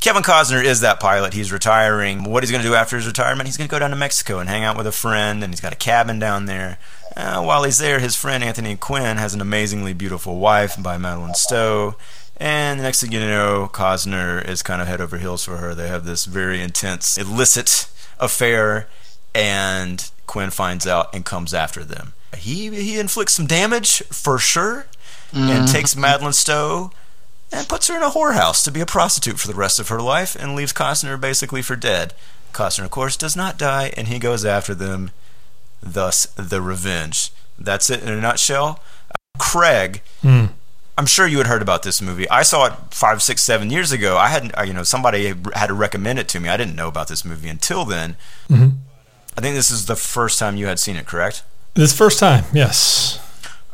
[0.00, 1.34] Kevin Costner is that pilot.
[1.34, 2.22] He's retiring.
[2.22, 4.38] What he's going to do after his retirement, he's going to go down to Mexico
[4.38, 6.78] and hang out with a friend, and he's got a cabin down there.
[7.18, 11.34] Uh, while he's there, his friend Anthony Quinn has an amazingly beautiful wife by Madeleine
[11.34, 11.96] Stowe.
[12.36, 15.74] And the next thing you know, Costner is kind of head over heels for her.
[15.74, 18.86] They have this very intense, illicit affair,
[19.34, 22.12] and Quinn finds out and comes after them.
[22.36, 24.86] He he inflicts some damage for sure,
[25.32, 26.92] and takes Madeleine Stowe
[27.50, 30.00] and puts her in a whorehouse to be a prostitute for the rest of her
[30.00, 32.14] life and leaves Costner basically for dead.
[32.52, 35.10] Costner, of course, does not die, and he goes after them.
[35.82, 37.32] Thus, the revenge.
[37.58, 38.80] That's it in a nutshell.
[39.38, 40.46] Craig, Hmm.
[40.96, 42.28] I'm sure you had heard about this movie.
[42.28, 44.16] I saw it five, six, seven years ago.
[44.18, 46.48] I hadn't, you know, somebody had to recommend it to me.
[46.48, 48.16] I didn't know about this movie until then.
[48.50, 48.78] Mhm.
[49.36, 51.42] I think this is the first time you had seen it, correct?
[51.74, 53.20] This first time, yes.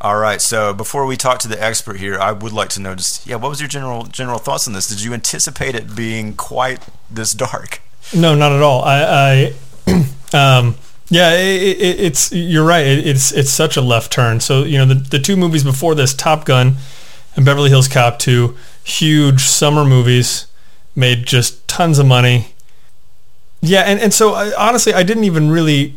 [0.03, 0.43] All right.
[0.43, 3.37] So before we talk to the expert here, I would like to know just yeah,
[3.37, 4.87] what was your general general thoughts on this?
[4.87, 7.81] Did you anticipate it being quite this dark?
[8.13, 8.85] No, not at all.
[8.85, 9.55] I,
[9.87, 10.75] I um,
[11.15, 12.85] yeah, it, it, it's you're right.
[12.85, 14.41] It, it's it's such a left turn.
[14.41, 16.75] So you know the the two movies before this, Top Gun
[17.37, 20.47] and Beverly Hills Cop 2, huge summer movies,
[20.97, 22.49] made just tons of money.
[23.61, 25.95] Yeah, and and so I, honestly, I didn't even really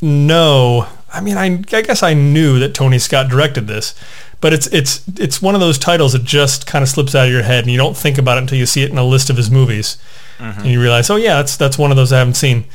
[0.00, 0.86] know.
[1.12, 3.92] I mean, I, I guess I knew that Tony Scott directed this,
[4.40, 7.32] but it's it's it's one of those titles that just kind of slips out of
[7.32, 9.30] your head, and you don't think about it until you see it in a list
[9.30, 9.96] of his movies,
[10.38, 10.60] mm-hmm.
[10.60, 12.66] and you realize, oh yeah, that's that's one of those I haven't seen.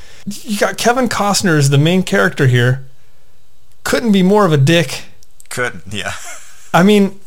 [0.44, 2.86] You got Kevin Costner as the main character here.
[3.84, 5.06] Couldn't be more of a dick.
[5.50, 6.14] Couldn't, yeah.
[6.74, 7.20] I mean,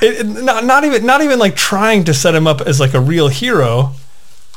[0.00, 2.94] it, it- not not even not even like trying to set him up as like
[2.94, 3.92] a real hero.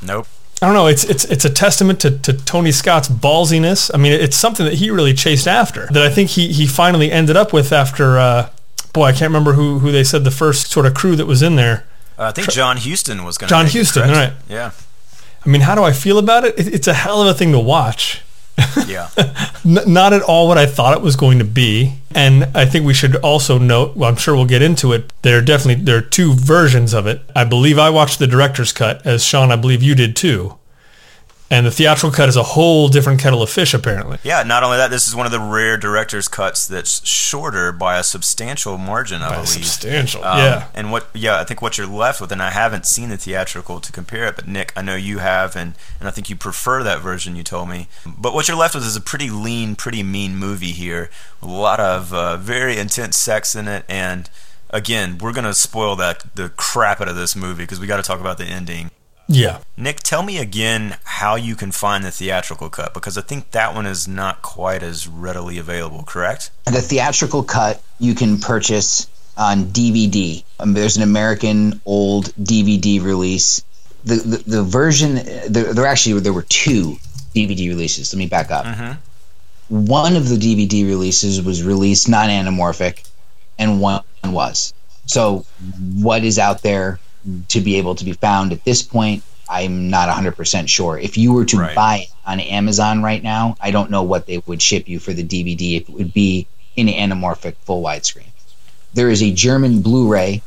[0.01, 0.27] Nope.
[0.61, 0.87] I don't know.
[0.87, 3.91] It's it's it's a testament to, to Tony Scott's ballsiness.
[3.93, 5.87] I mean, it's something that he really chased after.
[5.87, 8.17] That I think he he finally ended up with after.
[8.19, 8.49] Uh,
[8.93, 11.41] boy, I can't remember who who they said the first sort of crew that was
[11.41, 11.85] in there.
[12.17, 13.53] Uh, I think John Huston was going to.
[13.55, 14.33] John Huston, right.
[14.47, 14.71] Yeah.
[15.45, 16.57] I mean, how do I feel about it?
[16.59, 18.21] it it's a hell of a thing to watch.
[18.87, 19.09] Yeah.
[19.65, 21.95] N- not at all what I thought it was going to be.
[22.13, 25.11] And I think we should also note, well, I'm sure we'll get into it.
[25.21, 27.21] There are definitely there are two versions of it.
[27.35, 30.57] I believe I watched the director's cut, as Sean, I believe you did too.
[31.51, 34.17] And the theatrical cut is a whole different kettle of fish, apparently.
[34.23, 34.41] yeah.
[34.43, 38.03] Not only that, this is one of the rare director's cuts that's shorter by a
[38.03, 39.21] substantial margin.
[39.21, 39.49] I By believe.
[39.49, 40.67] substantial, Um, yeah.
[40.73, 41.09] And what?
[41.13, 44.25] Yeah, I think what you're left with, and I haven't seen the theatrical to compare
[44.27, 47.35] it, but Nick, I know you have, and and I think you prefer that version.
[47.35, 50.71] You told me, but what you're left with is a pretty lean, pretty mean movie
[50.71, 51.09] here,
[51.41, 54.29] a lot of uh, very intense sex in it, and
[54.69, 58.03] again, we're gonna spoil that the crap out of this movie because we got to
[58.03, 58.89] talk about the ending.
[59.31, 59.59] Yeah.
[59.77, 63.73] Nick, tell me again how you can find the theatrical cut because I think that
[63.73, 66.03] one is not quite as readily available.
[66.03, 66.51] Correct?
[66.65, 69.07] The theatrical cut you can purchase
[69.37, 70.43] on DVD.
[70.59, 73.63] Um, there's an American old DVD release.
[74.03, 75.15] The the, the version
[75.47, 76.97] there, there actually there were two
[77.33, 78.13] DVD releases.
[78.13, 78.65] Let me back up.
[79.69, 83.07] One of the DVD releases was released non-anamorphic,
[83.57, 84.73] and one was.
[85.05, 85.45] So,
[85.79, 86.99] what is out there
[87.49, 89.23] to be able to be found at this point?
[89.47, 90.97] I'm not 100% sure.
[90.97, 91.75] If you were to Right.
[91.75, 95.13] buy it on Amazon right now, I don't know what they would ship you for
[95.13, 98.31] the DVD if it would be in anamorphic full widescreen.
[98.93, 100.43] There is a German Blu ray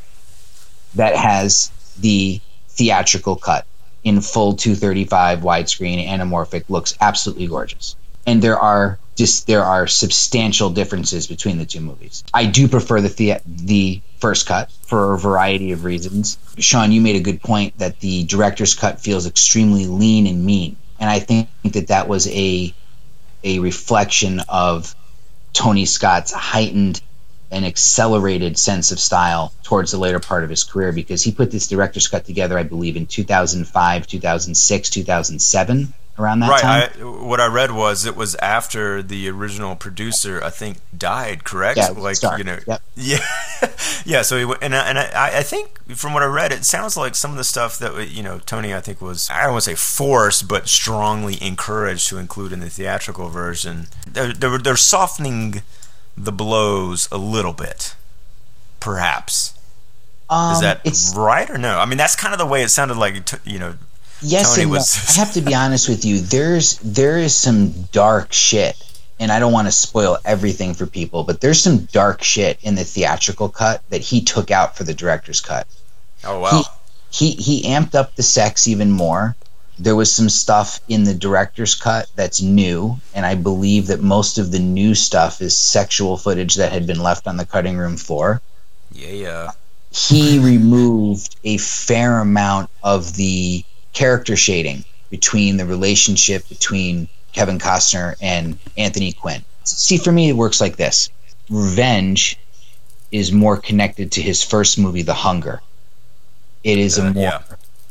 [0.94, 3.66] that has the theatrical cut.
[4.02, 7.96] in full 235 widescreen anamorphic looks absolutely gorgeous.
[8.26, 12.22] And there are just there are substantial differences between the two movies.
[12.34, 16.38] I do prefer the the, the first cut for a variety of reasons.
[16.56, 20.76] Sean, you made a good point that the director's cut feels extremely lean and mean,
[20.98, 22.72] and I think that that was a
[23.42, 24.96] a reflection of
[25.52, 27.02] Tony Scott's heightened
[27.50, 31.50] and accelerated sense of style towards the later part of his career because he put
[31.50, 36.90] this director's cut together, I believe, in 2005, 2006, 2007 around that right, time.
[37.00, 41.44] I, what I read was it was after the original producer, I think, died.
[41.44, 41.76] Correct?
[41.76, 42.38] Yeah, like Stark.
[42.38, 42.82] you know, Yep.
[42.96, 43.18] yeah,
[44.04, 44.22] yeah.
[44.22, 46.96] So he, went, and I- and I, I think from what I read, it sounds
[46.96, 49.64] like some of the stuff that you know Tony, I think, was I don't want
[49.64, 53.86] to say forced, but strongly encouraged to include in the theatrical version.
[54.06, 55.62] They're they're, they're softening
[56.16, 57.96] the blows a little bit,
[58.80, 59.52] perhaps.
[60.30, 60.80] Um, Is that
[61.16, 61.78] right or no?
[61.78, 63.16] I mean, that's kind of the way it sounded like.
[63.44, 63.74] You know,
[64.24, 64.78] yes Tony and no.
[64.78, 66.20] I have to be honest with you.
[66.20, 68.76] There's there is some dark shit,
[69.18, 72.74] and I don't want to spoil everything for people, but there's some dark shit in
[72.74, 75.66] the theatrical cut that he took out for the director's cut.
[76.24, 76.62] oh wow,
[77.10, 79.36] he he amped up the sex even more.
[79.76, 84.38] There was some stuff in the director's cut that's new, and I believe that most
[84.38, 87.96] of the new stuff is sexual footage that had been left on the cutting room
[87.96, 88.40] floor.
[88.92, 89.50] yeah, yeah.
[89.90, 93.64] He removed a fair amount of the
[93.94, 99.44] character shading between the relationship between Kevin Costner and Anthony Quinn.
[99.64, 101.08] See, for me, it works like this
[101.48, 102.38] Revenge
[103.10, 105.60] is more connected to his first movie, The Hunger.
[106.62, 107.42] It is Uh, a more yeah.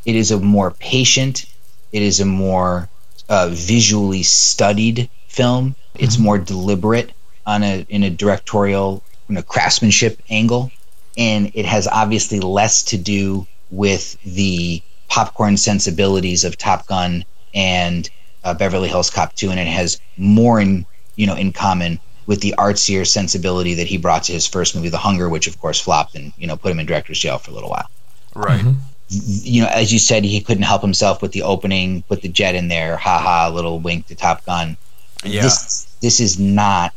[0.06, 1.46] it is a more patient
[1.92, 2.90] it is a more
[3.30, 7.12] uh, visually studied film it's more deliberate
[7.46, 10.72] on a in a directorial you know, craftsmanship angle
[11.18, 14.82] and it has obviously less to do with the
[15.14, 18.10] popcorn sensibilities of top gun and
[18.44, 22.42] uh, beverly hills cop 2 and it has more in you know in common with
[22.42, 25.80] the artsier sensibility that he brought to his first movie the hunger which of course
[25.80, 27.88] flopped and you know put him in director's jail for a little while
[28.36, 28.66] Right.
[29.10, 32.56] you know, as you said, he couldn't help himself with the opening, put the jet
[32.56, 34.78] in there, haha, little wink to Top Gun.
[35.24, 35.44] Yeah.
[35.44, 36.94] This this is not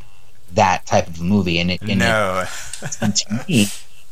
[0.53, 2.45] that type of a movie, and it, and, no.
[2.81, 3.67] it, and to me,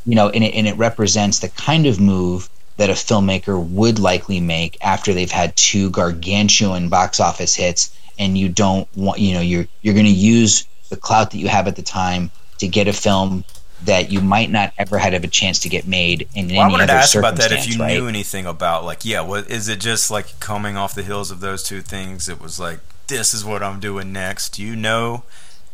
[0.05, 2.47] you know, and it, and it represents the kind of move
[2.77, 8.37] that a filmmaker would likely make after they've had two gargantuan box office hits, and
[8.37, 11.67] you don't want, you know, you're you're going to use the clout that you have
[11.67, 13.43] at the time to get a film
[13.83, 16.63] that you might not ever had have a chance to get made in Well, I
[16.63, 17.97] any wanted other to ask about that if you right?
[17.97, 21.39] knew anything about like yeah, what is it just like coming off the heels of
[21.39, 22.29] those two things?
[22.29, 24.55] It was like this is what I'm doing next.
[24.55, 25.23] Do you know?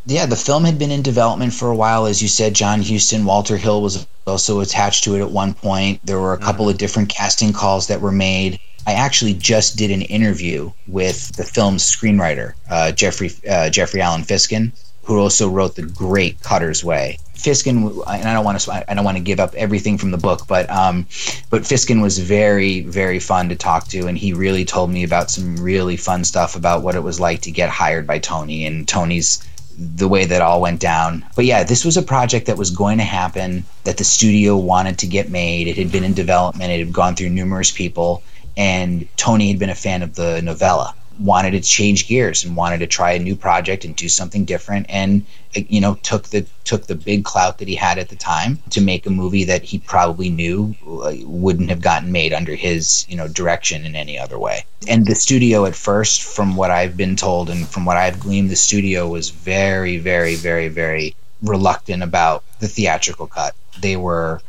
[0.05, 2.07] Yeah, the film had been in development for a while.
[2.07, 6.01] As you said, John Huston, Walter Hill was also attached to it at one point.
[6.03, 8.59] There were a couple of different casting calls that were made.
[8.85, 14.23] I actually just did an interview with the film's screenwriter, uh, Jeffrey uh, Jeffrey Alan
[14.23, 14.71] Fiskin,
[15.03, 17.19] who also wrote the great Cutter's Way.
[17.35, 20.17] Fiskin, and I don't want to I don't want to give up everything from the
[20.17, 21.07] book, but um,
[21.51, 25.29] but Fiskin was very very fun to talk to, and he really told me about
[25.29, 28.87] some really fun stuff about what it was like to get hired by Tony and
[28.87, 29.43] Tony's
[29.81, 31.25] the way that all went down.
[31.35, 34.99] But yeah, this was a project that was going to happen, that the studio wanted
[34.99, 35.67] to get made.
[35.67, 38.21] It had been in development, it had gone through numerous people,
[38.55, 42.79] and Tony had been a fan of the novella, wanted to change gears and wanted
[42.79, 46.87] to try a new project and do something different and you know took the took
[46.87, 49.77] the big clout that he had at the time to make a movie that he
[49.77, 54.39] probably knew uh, wouldn't have gotten made under his you know direction in any other
[54.39, 54.65] way.
[54.87, 58.49] And the studio at first from what i've been told and from what i've gleaned
[58.49, 63.55] the studio was very very very very reluctant about the theatrical cut.
[63.79, 64.41] They were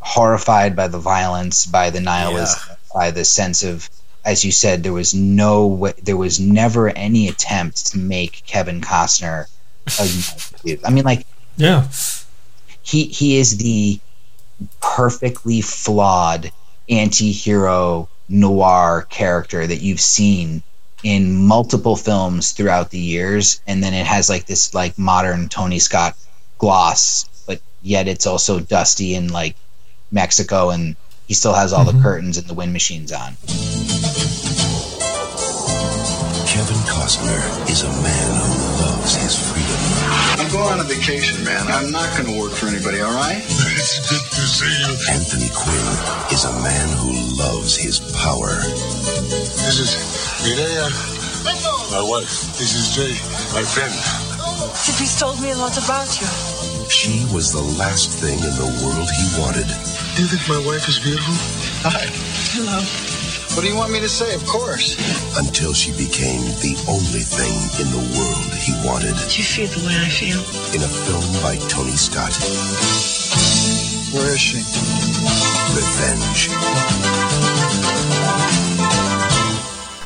[0.00, 3.88] horrified by the violence by the nihilism by the sense of
[4.24, 8.80] as you said there was no way, there was never any attempt to make kevin
[8.80, 9.46] costner
[9.98, 11.88] a i mean like Yeah.
[12.82, 14.00] he he is the
[14.80, 16.52] perfectly flawed
[16.88, 20.62] anti-hero noir character that you've seen
[21.02, 23.60] in multiple films throughout the years.
[23.66, 26.16] And then it has like this like modern tony scott
[26.58, 29.56] gloss but yet it's also dusty in like
[30.10, 30.94] mexico and
[31.26, 32.02] he still has all the mm-hmm.
[32.02, 33.34] curtains and the wind machines on
[36.50, 37.38] Kevin Costner
[37.70, 39.78] is a man who loves his freedom.
[40.34, 41.62] I'm going on a vacation, man.
[41.70, 43.38] I'm not going to work for anybody, all right?
[43.38, 44.90] It's good to see you.
[45.14, 45.86] Anthony Quinn
[46.34, 48.50] is a man who loves his power.
[49.62, 49.94] This is
[50.42, 50.90] Mireya,
[51.94, 52.58] my wife.
[52.58, 53.14] This is Jay,
[53.54, 53.94] my friend.
[54.82, 56.26] Tippy's told me a lot about you.
[56.90, 59.70] She was the last thing in the world he wanted.
[60.18, 61.38] Do you think my wife is beautiful?
[61.86, 62.10] Hi.
[62.58, 63.19] Hello.
[63.54, 64.32] What do you want me to say?
[64.34, 64.94] Of course.
[65.36, 69.14] Until she became the only thing in the world he wanted.
[69.28, 70.38] Do you feel the way I feel?
[70.72, 72.30] In a film by Tony Scott,
[74.14, 74.62] Where is she?
[75.74, 76.48] Revenge.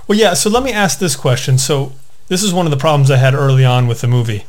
[0.09, 0.35] Well, yeah.
[0.35, 1.59] So let me ask this question.
[1.59, 1.93] So
[2.29, 4.47] this is one of the problems I had early on with the movie.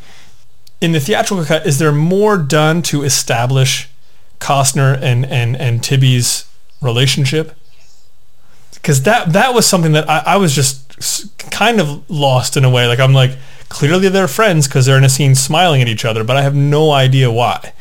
[0.79, 3.89] In the theatrical cut, is there more done to establish
[4.39, 6.45] Costner and and and Tibby's
[6.81, 7.55] relationship?
[8.85, 12.69] Because that that was something that I, I was just kind of lost in a
[12.69, 12.85] way.
[12.85, 13.31] Like I'm like
[13.67, 16.53] clearly they're friends because they're in a scene smiling at each other, but I have
[16.53, 17.73] no idea why.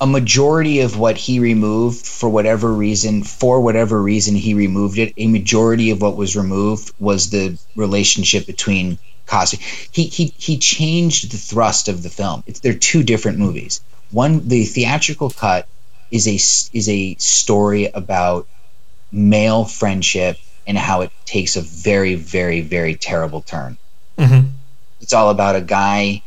[0.00, 5.14] a majority of what he removed for whatever reason for whatever reason he removed it
[5.16, 9.58] a majority of what was removed was the relationship between Cosby.
[9.92, 12.44] He he he changed the thrust of the film.
[12.46, 13.80] It's they're two different movies.
[14.10, 15.66] One the theatrical cut
[16.10, 16.34] is a
[16.76, 18.46] is a story about
[19.12, 23.78] male friendship and how it takes a very very very terrible turn.
[24.18, 24.48] Mm-hmm.
[25.00, 26.22] It's all about a guy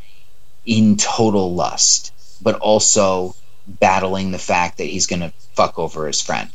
[0.64, 3.34] in total lust, but also
[3.66, 6.50] battling the fact that he's going to fuck over his friend.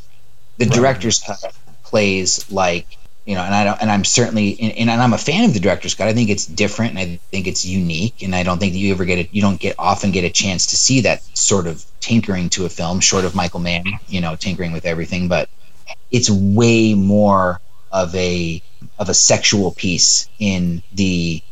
[0.58, 1.54] The director's cut
[1.84, 5.44] plays like you know, and I don't, and I'm certainly, and, and I'm a fan
[5.44, 6.06] of the director's cut.
[6.06, 8.92] I think it's different, and I think it's unique, and I don't think that you
[8.92, 9.30] ever get it.
[9.32, 12.68] You don't get often get a chance to see that sort of tinkering to a
[12.68, 15.26] film, short of Michael Mann, you know, tinkering with everything.
[15.26, 15.50] But
[16.10, 17.60] it's way more
[17.92, 18.62] of a
[18.98, 21.42] of a sexual piece in the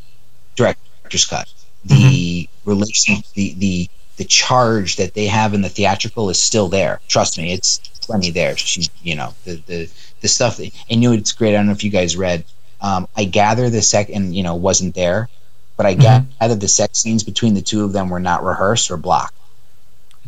[0.57, 1.53] director's cut.
[1.85, 2.71] The mm-hmm.
[2.71, 7.01] relation, the the the charge that they have in the theatrical is still there.
[7.09, 8.57] Trust me, it's plenty there.
[8.57, 10.59] She, you know, the the the stuff.
[10.59, 11.51] That, and you know, it's great.
[11.51, 12.45] I don't know if you guys read.
[12.81, 15.29] Um, I gather the second, you know, wasn't there,
[15.77, 16.31] but I mm-hmm.
[16.39, 19.35] gather the sex scenes between the two of them were not rehearsed or blocked.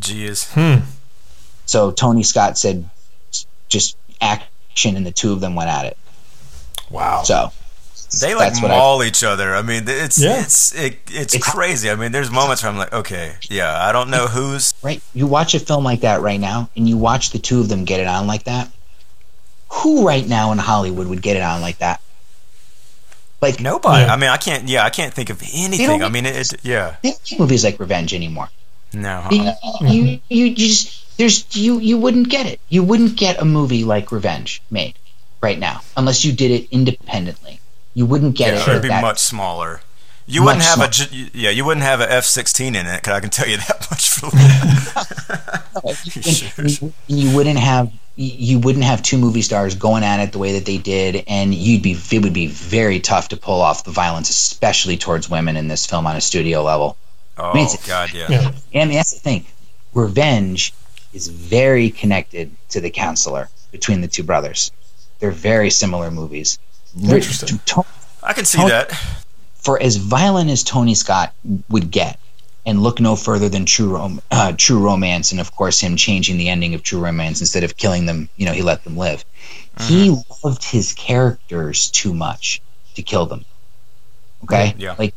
[0.00, 0.52] Jeez.
[0.52, 0.84] Hmm.
[1.66, 2.88] So Tony Scott said,
[3.68, 5.96] just action, and the two of them went at it.
[6.90, 7.22] Wow.
[7.24, 7.52] So
[8.20, 9.54] They like that's what I- maul each other.
[9.54, 10.40] I mean, it's Yeah.
[10.42, 11.90] it's it, it's It's- crazy.
[11.90, 15.02] I mean, there's moments where I'm like, okay, yeah, I don't know who's right?
[15.14, 17.84] You watch a film like that right now, and you watch the two of them
[17.84, 18.70] get it on like that.
[19.70, 22.00] Who right now in Hollywood would get it on like that?
[23.42, 24.04] Like nobody.
[24.04, 24.12] Yeah.
[24.12, 24.68] I mean, I can't.
[24.68, 26.02] Yeah, I can't think of anything.
[26.02, 26.96] I mean, it, it yeah.
[27.02, 28.48] they movies like Revenge anymore.
[28.92, 29.26] No.
[29.30, 32.60] You, you, you just there's you you wouldn't get it.
[32.68, 34.94] You wouldn't get a movie like Revenge made
[35.42, 37.60] right now unless you did it independently.
[37.94, 38.68] You wouldn't get Yeah, it.
[38.68, 39.80] it'd be that- much smaller.
[40.28, 41.12] You Much wouldn't have a smaller.
[41.12, 43.00] J- yeah, you wouldn't have a F sixteen in it.
[43.02, 44.26] Cause I can tell you that much for.
[46.56, 50.38] and, and you wouldn't have you wouldn't have two movie stars going at it the
[50.38, 53.84] way that they did, and you'd be it would be very tough to pull off
[53.84, 56.96] the violence, especially towards women in this film on a studio level.
[57.38, 58.26] Oh mean, it's- God, yeah.
[58.30, 58.52] Yeah.
[58.74, 59.44] And that's the thing,
[59.94, 60.72] Revenge
[61.12, 64.70] is very connected to The Counselor between the two brothers.
[65.18, 66.58] They're very similar movies.
[67.00, 67.60] Interesting.
[67.66, 67.84] To-
[68.22, 68.92] I can see Tony- that.
[69.54, 71.32] for as violent as Tony Scott
[71.68, 72.18] would get,
[72.66, 76.36] and look no further than True Rom- uh, True Romance, and of course him changing
[76.36, 79.24] the ending of True Romance instead of killing them, you know, he let them live.
[79.82, 82.60] He loved his characters too much
[82.96, 83.44] to kill them.
[84.44, 84.96] Okay, Yeah.
[84.98, 85.14] like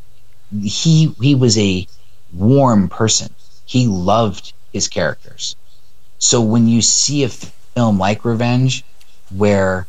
[0.62, 1.86] he he was a
[2.32, 3.32] warm person.
[3.66, 5.56] He loved his characters.
[6.18, 8.84] So when you see a film like Revenge,
[9.34, 9.86] where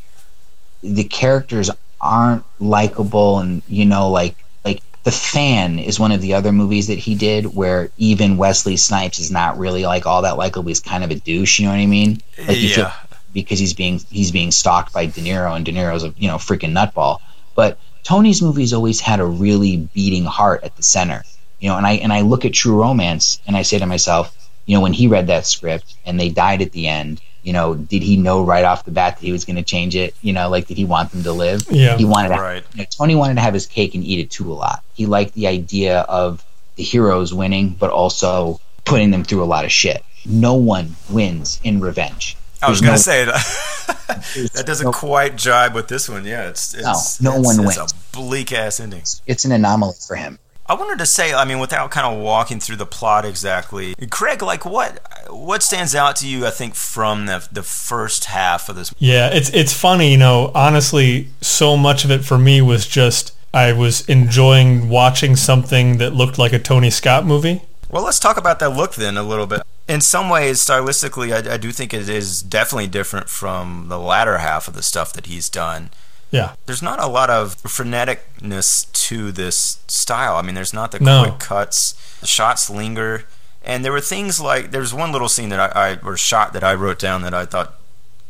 [0.83, 1.69] the characters
[1.99, 4.35] aren't likable and you know like
[4.65, 8.75] like the fan is one of the other movies that he did where even wesley
[8.75, 11.71] snipes is not really like all that likable he's kind of a douche you know
[11.71, 12.93] what i mean like you feel Yeah.
[13.33, 16.37] because he's being he's being stalked by de niro and de niro's a you know
[16.37, 17.19] freaking nutball
[17.53, 21.23] but tony's movies always had a really beating heart at the center
[21.61, 24.35] you know and i and i look at true romance and i say to myself
[24.65, 27.73] you know when he read that script and they died at the end you know
[27.75, 30.33] did he know right off the bat that he was going to change it you
[30.33, 31.97] know like did he want them to live Yeah.
[31.97, 32.63] he wanted to Right.
[32.73, 34.83] you know, Tony wanted to have his cake and eat it too a lot.
[34.93, 36.43] He liked the idea of
[36.75, 40.03] the heroes winning, but also putting them through a lot of shit.
[40.25, 42.37] No one wins in revenge.
[42.61, 43.43] I was gonna no- say that.
[44.53, 46.25] that doesn't no- quite jibe with this one.
[46.25, 47.91] Yeah, it's, it's no it's, one it's wins.
[47.91, 49.01] a bleak ass ending.
[49.25, 50.37] It's an anomaly for him.
[50.71, 54.41] I wanted to say, I mean, without kind of walking through the plot exactly, Craig,
[54.41, 56.47] like what what stands out to you?
[56.47, 58.93] I think from the the first half of this.
[58.97, 60.49] Yeah, it's it's funny, you know.
[60.55, 66.13] Honestly, so much of it for me was just I was enjoying watching something that
[66.13, 67.63] looked like a Tony Scott movie.
[67.89, 69.63] Well, let's talk about that look then a little bit.
[69.89, 74.37] In some ways, stylistically, I, I do think it is definitely different from the latter
[74.37, 75.89] half of the stuff that he's done.
[76.31, 80.35] Yeah, There's not a lot of freneticness to this style.
[80.37, 81.23] I mean, there's not the No.
[81.23, 81.93] quick cuts.
[82.21, 83.25] The shots linger,
[83.63, 86.63] and there were things like there's one little scene that I, I or shot that
[86.63, 87.75] I wrote down that I thought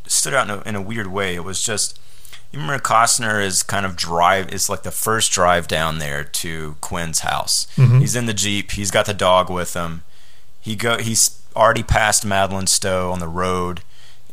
[0.08, 1.36] stood out in a, in a weird way.
[1.36, 2.00] It was just
[2.52, 4.52] You remember Costner is kind of drive.
[4.54, 7.68] It's like the first drive down there to Quinn's house.
[7.78, 8.00] Mm-hmm.
[8.00, 8.72] He's in the jeep.
[8.72, 10.04] He's got the dog with him.
[10.60, 10.98] He go.
[10.98, 13.82] He's already passed Madeleine Stowe on the road,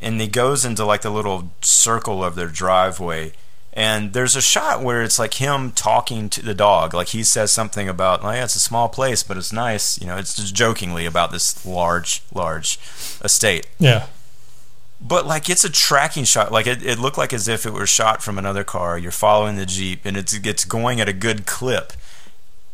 [0.00, 3.32] and he goes into like the little circle of their driveway.
[3.78, 6.94] And there's a shot where it's like him talking to the dog.
[6.94, 10.00] Like he says something about, oh yeah, it's a small place, but it's nice.
[10.00, 12.78] You know, it's just jokingly about this large, large
[13.22, 14.06] estate Yeah.
[15.00, 17.86] but like it's a tracking shot like it, it looked like as if it were
[17.86, 21.46] shot from another car you're following the jeep and it's it's going at a good
[21.46, 21.92] clip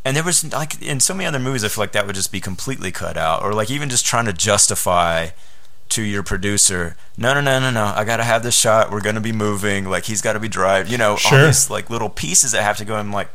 [0.07, 2.33] and there was like in so many other movies i feel like that would just
[2.33, 5.29] be completely cut out or like even just trying to justify
[5.95, 9.21] to your producer no no no no no i gotta have this shot we're gonna
[9.21, 11.39] be moving like he's gotta be driving you know Sure.
[11.41, 13.29] all these like little pieces that have to go in like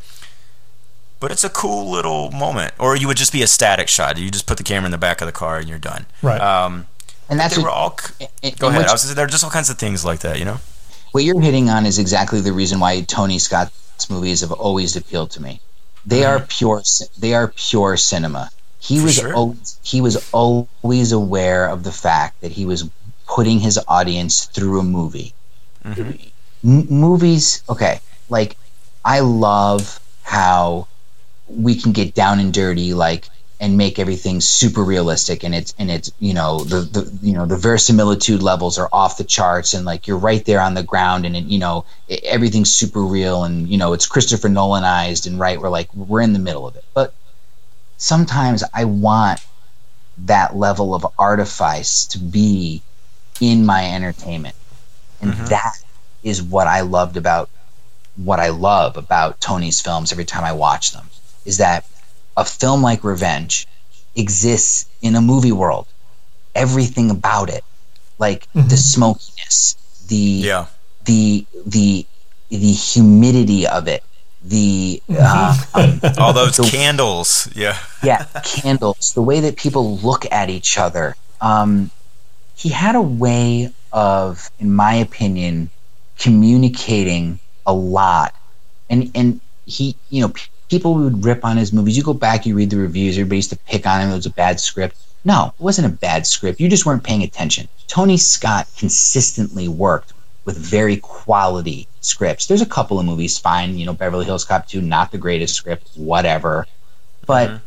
[1.20, 4.30] but it's a cool little moment or you would just be a static shot you
[4.32, 6.39] just put the camera in the back of the car and you're done Right.
[6.41, 6.88] um
[7.30, 8.84] and that's they what, were all c- and- Go and ahead.
[8.86, 10.60] what I was gonna there are just all kinds of things like that, you know.
[11.12, 15.32] what you're hitting on is exactly the reason why Tony Scott's movies have always appealed
[15.32, 15.62] to me.
[16.05, 16.82] They are pure.
[17.20, 18.49] They are pure cinema.
[18.80, 18.97] He.
[18.97, 19.34] For was sure.
[19.34, 22.89] always, he was always aware of the fact that he was
[23.27, 25.34] putting his audience through a movie.
[25.86, 26.69] Mm-hmm.
[26.69, 28.01] M- movies, okay.
[28.30, 28.57] Like
[29.03, 30.88] I love how
[31.47, 35.91] we can get down and dirty, like and make everything super realistic and it's and
[35.91, 39.86] it's you know the, the you know the verisimilitude levels are off the charts and
[39.86, 41.84] like you're right there on the ground and it, you know
[42.23, 46.32] everything's super real and you know it's Christopher Nolanized and right we're like we're in
[46.32, 47.13] the middle of it but
[47.99, 49.39] sometimes I want
[50.25, 52.81] that level of artifice to be
[53.39, 54.55] in my entertainment
[55.21, 55.45] and mm-hmm.
[55.45, 55.73] that
[56.23, 57.49] is what I loved about
[58.15, 61.07] what I love about Tony's films every time I watch them
[61.45, 61.85] is that
[62.35, 63.67] a film like Revenge
[64.15, 65.87] exists in a movie world.
[66.55, 67.63] Everything about it,
[68.17, 68.75] like the mm-hmm.
[68.75, 69.75] smokiness,
[70.07, 70.65] the Yeah.
[71.05, 72.05] the the
[72.49, 74.03] the humidity of it,
[74.43, 77.49] the uh, um, All those The- candles.
[77.55, 77.77] Yeah.
[78.03, 81.15] yeah, candles, the way that people look at each other.
[81.41, 81.91] Um,
[82.55, 85.69] he had a way of, in my opinion,
[86.17, 88.33] communicating a lot,
[88.89, 91.97] and and he, you know, p- people would rip on his movies.
[91.97, 93.17] You go back, you read the reviews.
[93.17, 94.09] Everybody used to pick on him.
[94.11, 94.97] It was a bad script.
[95.25, 96.59] No, it wasn't a bad script.
[96.59, 97.67] You just weren't paying attention.
[97.87, 100.13] Tony Scott consistently worked
[100.49, 102.47] with very quality scripts.
[102.47, 105.53] There's a couple of movies, fine, you know, Beverly Hills Cop 2, not the greatest
[105.53, 106.65] script, whatever.
[107.27, 107.57] But mm-hmm.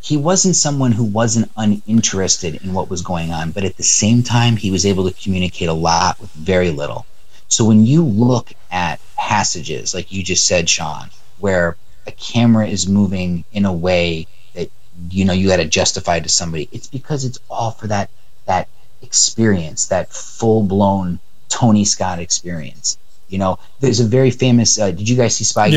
[0.00, 4.22] he wasn't someone who wasn't uninterested in what was going on, but at the same
[4.22, 7.06] time, he was able to communicate a lot with very little.
[7.48, 11.10] So when you look at passages, like you just said, Sean,
[11.40, 11.76] where
[12.06, 14.70] a camera is moving in a way that
[15.10, 18.10] you know you got to justify to somebody, it's because it's all for that
[18.46, 18.68] that
[19.02, 21.18] experience, that full blown
[21.48, 22.98] Tony Scott experience.
[23.28, 24.78] You know, there's a very famous.
[24.78, 25.76] Uh, did you guys see Spy Game?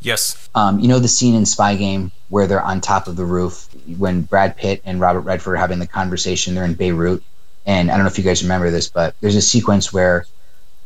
[0.00, 0.48] Yes.
[0.54, 3.68] Um, you know the scene in Spy Game where they're on top of the roof
[3.96, 6.54] when Brad Pitt and Robert Redford are having the conversation.
[6.54, 7.22] They're in Beirut,
[7.64, 10.26] and I don't know if you guys remember this, but there's a sequence where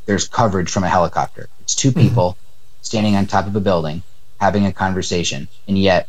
[0.06, 1.48] there's coverage from a helicopter.
[1.60, 2.38] It's two people
[2.82, 4.02] standing on top of a building
[4.40, 6.08] having a conversation, and yet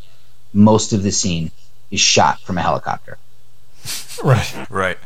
[0.54, 1.52] most of the scene
[1.92, 3.18] is shot from a helicopter.
[4.24, 4.68] Right.
[4.70, 4.98] Right.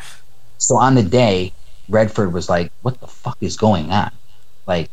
[0.58, 1.54] So on the day,
[1.90, 4.12] Redford was like, "What the fuck is going on?
[4.66, 4.90] Like,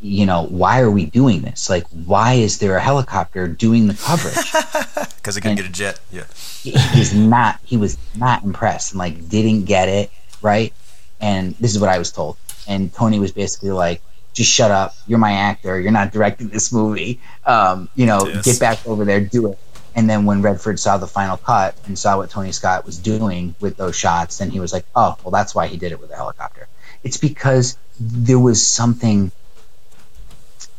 [0.00, 1.70] you know, why are we doing this?
[1.70, 4.52] Like, why is there a helicopter doing the coverage?"
[5.18, 6.00] Because I couldn't get a jet.
[6.10, 6.24] Yeah.
[6.62, 10.10] he he was not he was not impressed and like didn't get it
[10.42, 10.72] right
[11.20, 14.00] and this is what i was told and tony was basically like
[14.32, 18.44] just shut up you're my actor you're not directing this movie um, you know Yes.
[18.44, 19.58] get back over there do it
[19.98, 23.54] and then when redford saw the final cut and saw what tony scott was doing
[23.60, 26.10] with those shots then he was like oh well that's why he did it with
[26.10, 26.66] a helicopter
[27.02, 29.30] it's because there was something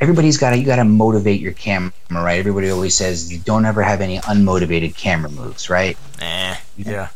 [0.02, 3.66] everybody's got to you got to motivate your camera right everybody always says you don't
[3.66, 6.56] ever have any unmotivated camera moves right Eh.
[6.78, 7.10] Yeah.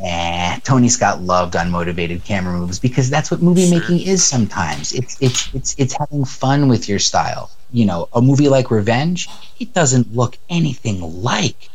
[0.00, 3.78] Nah, Tony Scott loved unmotivated camera moves because that's what movie Sure.
[3.78, 4.92] making is sometimes.
[4.92, 7.48] It's it's it's it's having fun with your style.
[7.70, 9.28] You know, a movie like Revenge,
[9.60, 11.68] it doesn't look anything like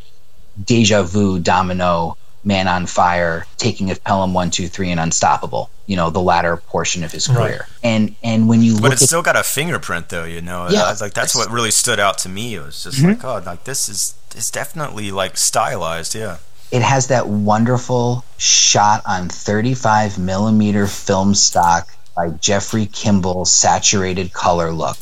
[0.63, 5.69] Deja Vu, Domino, Man on Fire, Taking of Pelham One Two Three, and Unstoppable.
[5.85, 7.37] You know, the latter portion of his Right.
[7.37, 7.67] career.
[7.83, 10.23] And and when you look, But look it's at still got a fingerprint, though.
[10.25, 10.67] You know.
[10.69, 10.83] Yeah.
[10.83, 12.55] I was like that's what really stood out to me.
[12.55, 13.07] It was just Mm-hmm.
[13.09, 16.15] like, oh, like this is it's definitely like stylized.
[16.15, 16.37] Yeah.
[16.71, 24.71] it has that wonderful shot on 35 millimeter film stock by Jeffrey Kimball saturated color
[24.71, 24.97] look.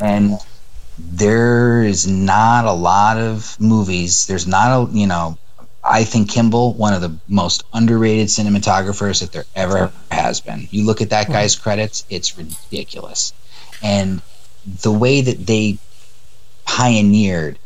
[0.00, 0.38] And
[0.98, 4.26] there is not a lot of movies.
[4.26, 5.38] There's not a, you know,
[5.82, 10.66] I think Kimball, one of the most underrated cinematographers that there ever has been.
[10.70, 13.32] You look at that guy's credits, it's ridiculous.
[13.82, 14.20] and
[14.82, 15.78] the way that they
[16.64, 17.58] pioneered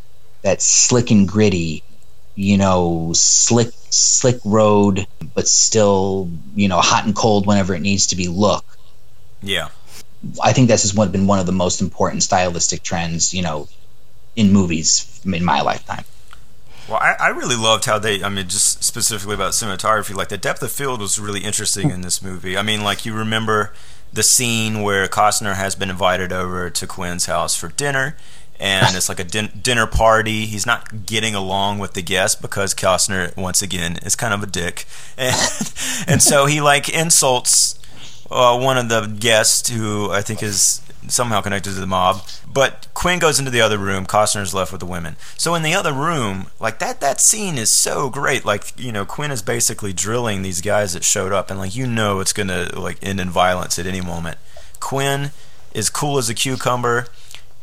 [0.43, 1.83] that slick and gritty,
[2.35, 8.09] you know, slick slick road, but still, you know, hot and cold whenever it needs
[8.09, 8.65] to be look.
[9.43, 9.69] Yeah.
[10.43, 13.69] I think this has been one of the most important stylistic trends, you know,
[14.37, 16.05] in movies in my lifetime.
[16.89, 20.39] Well, I, I really loved how they, I mean, just specifically about cinematography, like the
[20.39, 22.57] depth of field was really interesting in this movie.
[22.57, 23.73] I mean, like you remember
[24.13, 28.17] the scene where Costner has been invited over to Quinn's house for dinner,
[28.59, 30.47] and it's like a din- dinner party.
[30.47, 34.47] He's not getting along with the guests because Costner, once again, is kind of a
[34.47, 34.85] dick,
[35.17, 35.73] and
[36.07, 37.80] and so he like insults
[38.31, 42.23] uh, one of the guests who I think is somehow connected to the mob.
[42.53, 44.07] But Quinn goes into the other room.
[44.07, 45.17] Costner's left with the women.
[45.37, 48.45] So in the other room, like that, that scene is so great.
[48.45, 51.87] Like you know, Quinn is basically drilling these guys that showed up, and like you
[51.87, 54.39] know, it's gonna like end in violence at any moment.
[54.79, 55.31] Quinn
[55.75, 57.07] is cool as a cucumber.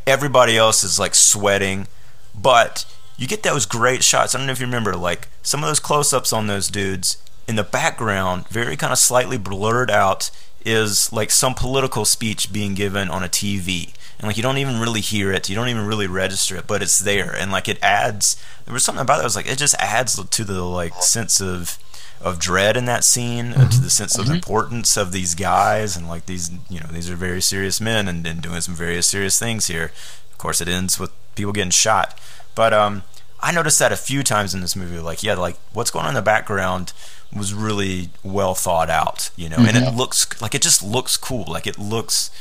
[0.05, 1.87] Everybody else is like sweating,
[2.33, 2.85] but
[3.17, 4.33] you get those great shots.
[4.33, 7.55] I don't know if you remember, like some of those close-ups on those dudes in
[7.55, 10.29] the background, very kind of slightly blurred out,
[10.67, 13.93] is like some political speech being given on a TV.
[14.19, 16.81] And like you don't even really hear it, you don't even really register it, but
[16.81, 18.41] it's there, and like it adds.
[18.65, 19.17] There was something about it.
[19.19, 21.77] that was like it just adds to the like sense of
[22.19, 26.07] of dread in that scene, uh, to the sense of importance of these guys, and
[26.07, 29.37] like these you know these are very serious men and, and doing some very serious
[29.37, 29.91] things here.
[30.31, 32.19] Of course, it ends with people getting shot,
[32.55, 33.03] but um,
[33.39, 34.99] I noticed that a few times in this movie.
[34.99, 36.91] Like yeah, like what's going on in the background
[37.35, 41.45] was really well thought out, you know, and it looks like it just looks cool,
[41.47, 42.31] like it looks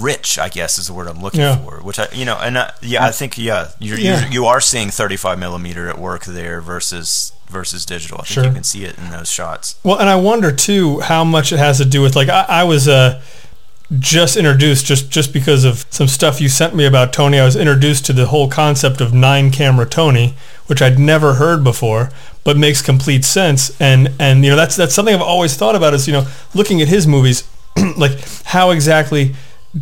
[0.00, 0.38] rich.
[0.38, 1.56] I guess is the word I'm looking Yeah.
[1.56, 1.80] for.
[1.82, 4.22] Which I, you know, and uh, yeah, I think yeah, you're, Yeah.
[4.24, 8.18] You're, you are seeing 35 millimeter at work there versus versus digital.
[8.18, 8.44] I think Sure.
[8.44, 9.76] you can see it in those shots.
[9.84, 12.64] Well, and I wonder too how much it has to do with like I, I
[12.64, 13.22] was uh,
[13.98, 17.38] just introduced just just because of some stuff you sent me about Tony.
[17.38, 20.34] I was introduced to the whole concept of nine camera Tony,
[20.66, 22.10] which I'd never heard before,
[22.44, 23.78] but makes complete sense.
[23.80, 26.82] And and you know that's that's something I've always thought about is you know looking
[26.82, 27.48] at his movies,
[27.96, 29.34] like how exactly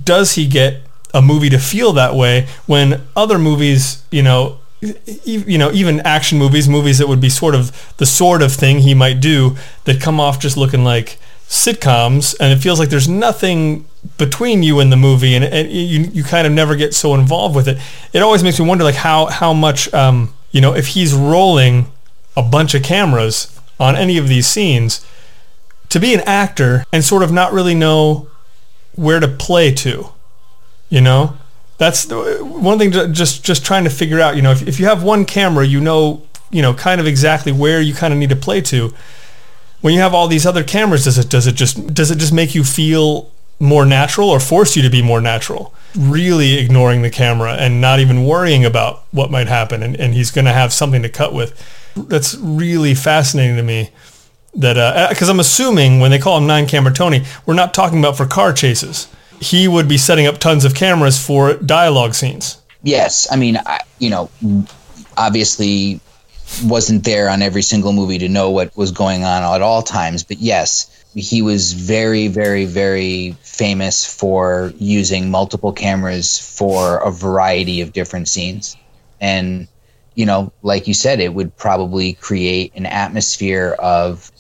[0.04, 0.82] does he get
[1.14, 4.58] a movie to feel that way when other movies you know
[5.24, 8.80] you know, even action movies, movies that would be sort of the sort of thing
[8.80, 11.18] he might do that come off just looking like
[11.48, 13.86] sitcoms, and it feels like there's nothing
[14.18, 17.54] between you and the movie, and, and you you kind of never get so involved
[17.54, 17.78] with it.
[18.12, 21.86] It always makes me wonder, like how how much um, you know, if he's rolling
[22.36, 25.04] a bunch of cameras on any of these scenes,
[25.88, 28.28] to be an actor and sort of not really know
[28.94, 30.08] where to play to,
[30.88, 31.36] you know
[31.78, 34.78] that's the, one thing to just just trying to figure out you know if, if
[34.78, 38.18] you have one camera you know you know kind of exactly where you kind of
[38.18, 38.92] need to play to
[39.84, 42.32] when you have all these other cameras does it does it just does it just
[42.32, 43.30] make you feel
[43.60, 48.00] more natural or force you to be more natural really ignoring the camera and not
[48.00, 51.34] even worrying about what might happen and, and he's going to have something to cut
[51.34, 51.52] with
[52.08, 53.90] that's really fascinating to me
[54.54, 57.98] that uh, because I'm assuming when they call him nine camera Tony, we're not talking
[57.98, 59.08] about for car chases.
[59.40, 62.62] He would be setting up tons of cameras for dialogue scenes.
[62.82, 64.30] Yes, I mean, I, you know,
[65.16, 66.00] obviously
[66.62, 70.24] wasn't there on every single movie to know what was going on at all times,
[70.24, 77.80] but yes, he was very, very, very famous for using multiple cameras for a variety
[77.80, 78.76] of different scenes.
[79.20, 79.68] And,
[80.14, 84.30] you know, like you said, it would probably create an atmosphere of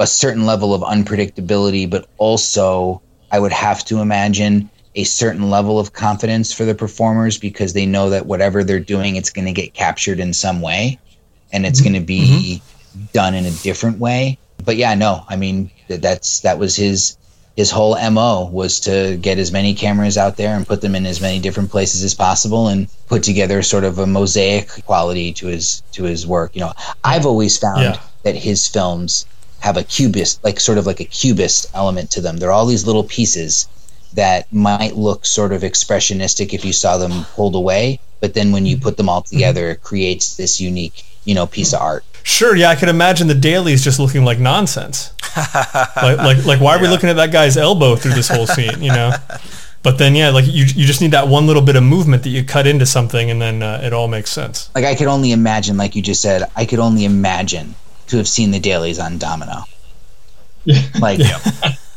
[0.00, 5.78] a certain level of unpredictability, but also I would have to imagine a certain level
[5.78, 9.52] of confidence for the performers because they know that whatever they're doing, it's going to
[9.52, 10.98] get captured in some way
[11.52, 11.92] and it's mm-hmm.
[11.92, 13.04] going to be mm-hmm.
[13.12, 14.38] done in a different way.
[14.64, 17.16] But yeah, no, I mean, that's, that was his,
[17.56, 21.04] his whole MO was to get as many cameras out there and put them in
[21.04, 25.48] as many different places as possible and put together sort of a mosaic quality to
[25.48, 26.54] his, to his work.
[26.54, 26.72] You know,
[27.02, 28.00] I've always found Yeah.
[28.22, 29.26] that his films
[29.58, 32.36] have a cubist, like sort of like a cubist element to them.
[32.36, 33.68] They're all these little pieces
[34.14, 38.66] that might look sort of expressionistic if you saw them pulled away, but then when
[38.66, 38.82] you mm-hmm.
[38.82, 42.04] put them all together, it creates this unique, you know, piece of art.
[42.24, 45.12] Sure, yeah, I could imagine the dailies just looking like nonsense.
[45.96, 48.82] like, like, like, why are we looking at that guy's elbow through this whole scene?
[48.82, 49.12] You know.
[49.82, 52.28] But then, yeah, like you, you just need that one little bit of movement that
[52.28, 54.70] you cut into something, and then uh, it all makes sense.
[54.76, 57.74] Like I could only imagine, like you just said, I could only imagine
[58.06, 59.64] to have seen the dailies on Domino.
[61.00, 61.18] Like,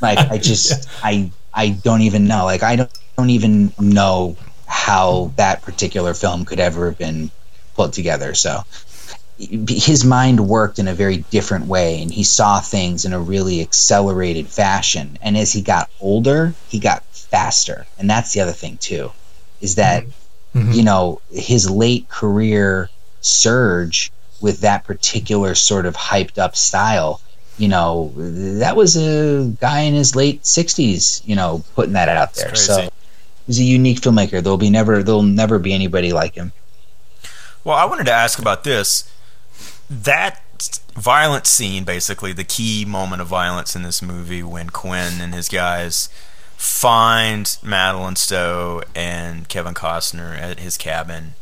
[0.02, 2.46] like I just, I, I don't even know.
[2.46, 7.30] Like I don't, don't even know how that particular film could ever have been
[7.76, 8.34] put together.
[8.34, 8.64] So,
[9.38, 13.60] his mind worked in a very different way and he saw things in a really
[13.62, 18.78] accelerated fashion and as he got older he got faster and that's the other thing
[18.78, 19.12] too
[19.62, 20.06] is that
[20.54, 20.72] Mm-hmm.
[20.72, 24.10] you know his late career surge
[24.40, 27.20] with that particular sort of hyped up style
[27.58, 32.36] you know that was a guy in his late 60s you know putting that out
[32.36, 32.64] there crazy.
[32.68, 32.90] so
[33.48, 36.54] he's a unique filmmaker there'll be never there'll never be anybody like him
[37.66, 39.12] Well, I wanted to ask about this.
[39.90, 40.42] That
[40.96, 45.50] violent scene, basically, the key moment of violence in this movie when Quinn and his
[45.50, 46.10] guys
[46.58, 51.34] find Madeleine Stowe and Kevin Costner at his cabin.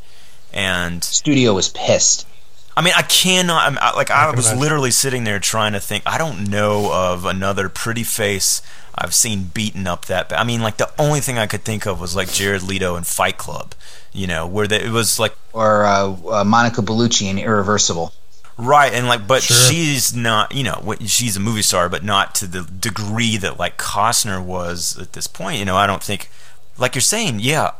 [0.53, 2.27] And studio was pissed
[2.75, 3.67] I mean, I cannot.
[3.67, 4.61] I'm, I, like, I, can was imagine.
[4.61, 6.03] literally sitting there trying to think.
[6.05, 8.61] I don't know of another pretty face
[8.95, 10.29] I've seen beaten up that.
[10.29, 10.39] bad.
[10.39, 13.03] I mean, like the only thing I could think of was like Jared Leto in
[13.03, 13.75] Fight Club.
[14.11, 18.11] You know, where the, it was like or uh, uh, Monica Bellucci in Irreversible.
[18.57, 19.57] Right, and like, but Sure.
[19.57, 23.77] she's not, you know, she's a movie star, but not to the degree that like
[23.77, 25.57] Costner was at this point.
[25.59, 26.29] You know, I don't think,
[26.77, 27.71] like you're saying, yeah,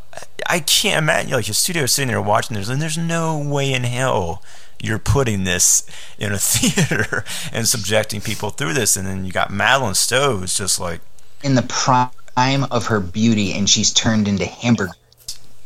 [0.48, 3.84] I can't imagine like your studio sitting there watching this, and there's no way in
[3.84, 4.42] hell
[4.82, 5.86] you're putting this
[6.20, 10.58] in a theater and subjecting people through this, and then you got Madeleine Stowe, who's
[10.58, 11.02] just like,
[11.44, 14.94] In the prime of her beauty, and she's turned into hamburger.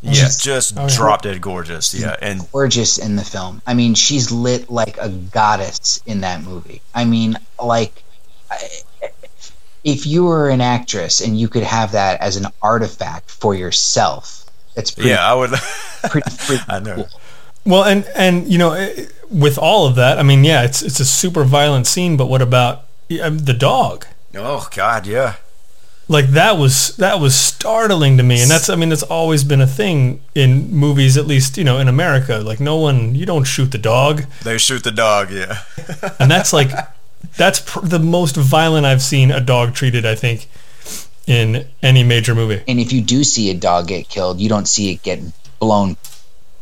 [0.07, 0.95] Yeah, She's just Oh, yeah.
[0.95, 3.61] drop dead gorgeous, yeah, and gorgeous in the film.
[3.67, 6.81] I mean, she's lit like a goddess in that movie.
[6.93, 8.03] I mean, like,
[9.83, 14.45] if you were an actress and you could have that as an artifact for yourself,
[14.75, 15.49] that's pretty, yeah, I would,
[16.09, 16.95] pretty freaking I know.
[16.95, 17.09] cool.
[17.65, 18.93] Well, and and you know,
[19.29, 22.41] with all of that, I mean, yeah, it's it's a super violent scene, but what
[22.41, 24.05] about uh, the dog?
[24.35, 25.35] oh God, yeah.
[26.09, 29.59] Like that was that was startling to me, and that's I mean that's always been
[29.59, 32.37] a thing in movies, at least you know in America.
[32.37, 35.59] Like no one, you don't shoot the dog, They shoot the dog, yeah.
[36.19, 36.71] and that's like
[37.35, 40.05] that's pr- the most violent I've seen a dog treated.
[40.05, 40.47] I think
[41.27, 42.63] in any major movie.
[42.67, 45.19] And if you do see a dog get killed, you don't see it get
[45.59, 45.97] blown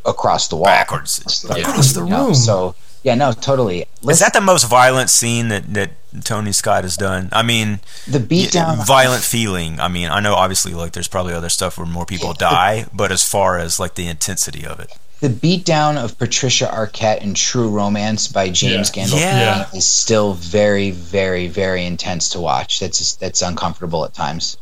[0.06, 0.66] across the wall.
[0.66, 1.46] Backwards.
[1.48, 1.70] Like, Yeah.
[1.70, 2.36] Across the you know, room.
[2.36, 2.76] So
[3.06, 3.86] yeah, no, totally.
[4.10, 5.92] Is that the most violent scene that, that
[6.24, 7.30] Tony Scott has done?
[7.32, 8.86] I mean, the beatdown?
[8.86, 9.80] violent feeling.
[9.80, 13.12] I mean, I know obviously like there's probably other stuff where more people die, but
[13.12, 14.92] as far as like the intensity of it,
[15.22, 19.04] the beatdown of Patricia Arquette in True Romance by James Yeah.
[19.06, 19.66] Gandolfini Yeah.
[19.74, 22.80] is still very, very, very intense to watch.
[22.80, 24.58] That's just, that's uncomfortable at times.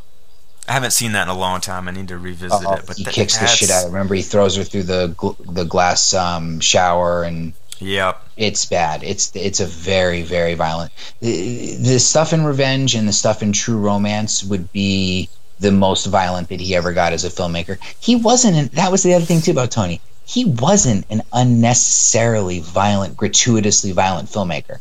[0.67, 1.87] I haven't seen that in a long time.
[1.89, 2.83] I need to revisit Oh, it.
[2.87, 3.83] But he that- kicks the shit out of.
[3.89, 3.93] her.
[3.93, 7.51] Remember, he throws her through the gl- the glass um, shower, and
[7.83, 9.03] Yeah, it's bad.
[9.03, 10.91] It's it's a very, very violent.
[11.19, 15.29] The, the stuff in Revenge and the stuff in True Romance would be
[15.59, 17.77] the most violent that he ever got as a filmmaker.
[17.99, 18.55] He wasn't.
[18.57, 20.01] An, that was the other thing too about Tony.
[20.25, 24.79] He wasn't an unnecessarily violent, gratuitously violent filmmaker.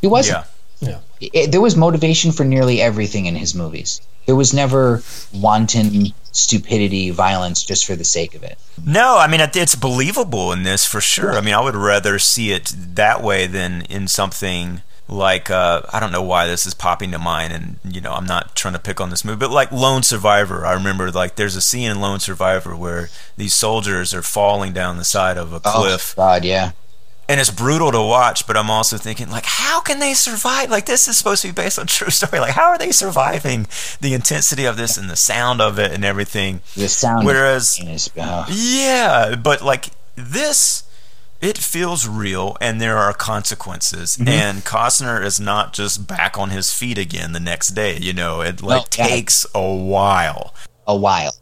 [0.00, 0.44] He wasn't.
[0.80, 1.00] yeah.
[1.20, 1.28] Yeah.
[1.32, 4.00] It- there was motivation for nearly everything in his movies.
[4.26, 5.02] There was never
[5.32, 8.58] wanton stupidity, violence just for the sake of it.
[8.84, 11.32] No, I mean it's believable in this for sure.
[11.32, 16.00] I mean, I would rather see it that way than in something like uh, I
[16.00, 18.80] don't know why this is popping to mind, and you know I'm not trying to
[18.80, 20.66] pick on this movie, but like Lone Survivor.
[20.66, 24.96] I remember like there's a scene in Lone Survivor where these soldiers are falling down
[24.96, 26.72] the side of a cliff, Oh God, yeah.
[27.28, 28.46] And it's brutal to watch.
[28.46, 30.70] But I'm also thinking like, how can they survive?
[30.70, 32.40] Like this is supposed to be based on true story.
[32.40, 33.66] Like how are they surviving
[34.00, 36.60] the intensity of this and the sound of it and everything?
[36.74, 37.26] The sound.
[37.26, 40.84] Whereas- is, uh, Yeah, but like this,
[41.40, 44.16] it feels real, and there are consequences.
[44.16, 44.28] Mm-hmm.
[44.28, 47.98] And Costner is not just back on his feet again the next day.
[47.98, 49.06] You know, it like yeah.
[49.06, 50.54] takes a while.
[50.86, 51.34] a while.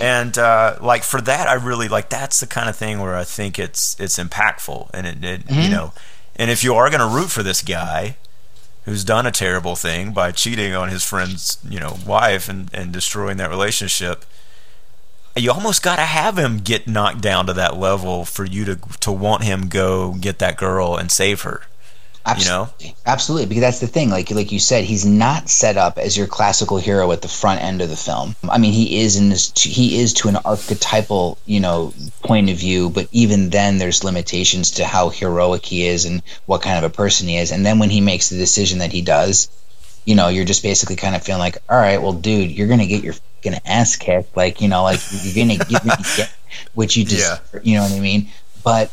[0.00, 3.24] And uh, like for that, I really like that's the kind of thing where I
[3.24, 5.60] think it's it's impactful, and it, it Mm-hmm.
[5.60, 5.92] you know,
[6.36, 8.16] and if you are going to root for this guy
[8.84, 12.92] who's done a terrible thing by cheating on his friend's you know wife and and
[12.92, 14.24] destroying that relationship,
[15.36, 18.76] you almost got to have him get knocked down to that level for you to
[19.00, 21.62] to want him go get that girl and save her.
[22.26, 22.62] You know?
[22.62, 22.96] Absolutely.
[23.04, 24.08] Absolutely, because that's the thing.
[24.08, 27.62] Like like you said, he's not set up as your classical hero at the front
[27.62, 28.34] end of the film.
[28.48, 29.52] I mean, he is in this.
[29.56, 32.88] He is to an archetypal, you know, point of view.
[32.88, 36.94] But even then, there's limitations to how heroic he is and what kind of a
[36.94, 37.52] person he is.
[37.52, 39.50] And then when he makes the decision that he does,
[40.06, 42.86] you know, you're just basically kind of feeling like, all right, well, dude, you're gonna
[42.86, 44.34] get your fucking ass kicked.
[44.34, 46.32] Like, you know, like you're gonna you're gonna get
[46.72, 47.40] what you deserve.
[47.62, 48.28] You know what I mean?
[48.62, 48.90] But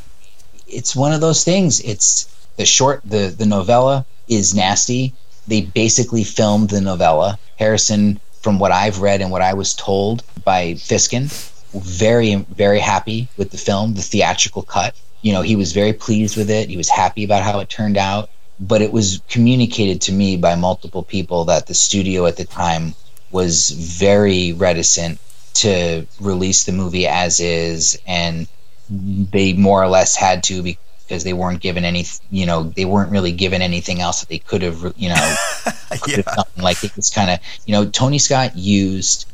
[0.68, 1.80] it's one of those things.
[1.80, 2.28] It's
[2.58, 5.14] the short, the the novella is nasty.
[5.48, 7.40] They basically filmed the novella.
[7.58, 11.30] Harrison, from what I've read and what I was told by Fiskin,
[11.74, 14.96] very very happy with the film, the theatrical cut.
[15.22, 16.70] you know, he was very pleased with it.
[16.70, 18.30] He was happy about how it turned out.
[18.60, 22.94] But it was communicated to me by multiple people that the studio at the time
[23.32, 25.20] was very reticent
[25.54, 28.48] to release the movie as is, and
[28.90, 30.84] they more or less had to because
[31.20, 34.62] they weren't given any, you know, they weren't really given anything else that they could
[34.62, 35.36] have, you know,
[36.08, 36.22] yeah.
[36.58, 39.32] like it was kind of, you know, Tony Scott used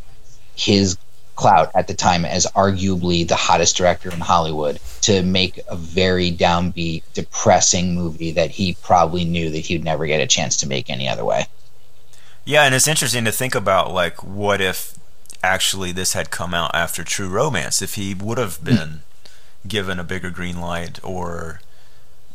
[0.55, 0.97] his
[1.36, 6.32] clout at the time as arguably the hottest director in Hollywood to make a very
[6.32, 10.89] downbeat, depressing movie that he probably knew that he'd never get a chance to make
[10.89, 11.45] any other way.
[12.43, 14.97] Yeah, and it's interesting to think about like what if
[15.43, 18.65] actually this had come out after True Romance, if he would have hmm.
[18.65, 18.99] been
[19.67, 21.59] given a bigger green light or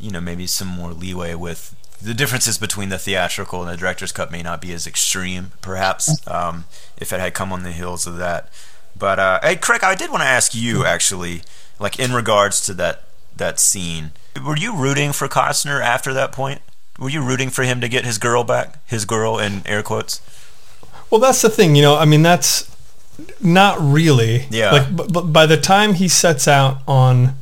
[0.03, 4.13] you know maybe some more leeway with the differences between the theatrical and the director's
[4.13, 6.65] cut may not be as extreme perhaps um,
[6.99, 8.49] if it had come on the heels of that
[8.99, 11.43] but uh, hey craig i did want to ask you actually
[11.79, 13.05] like in regards to that
[13.37, 14.11] that scene
[14.45, 16.61] were you rooting for costner after that point
[16.99, 20.21] were you rooting for him to get his girl back his girl in air quotes
[21.11, 21.97] Well, that's the thing, you know.
[21.97, 22.75] I mean, that's
[23.39, 24.47] not really.
[24.51, 24.71] Yeah.
[24.73, 27.35] Like, but, but by the time he sets out on,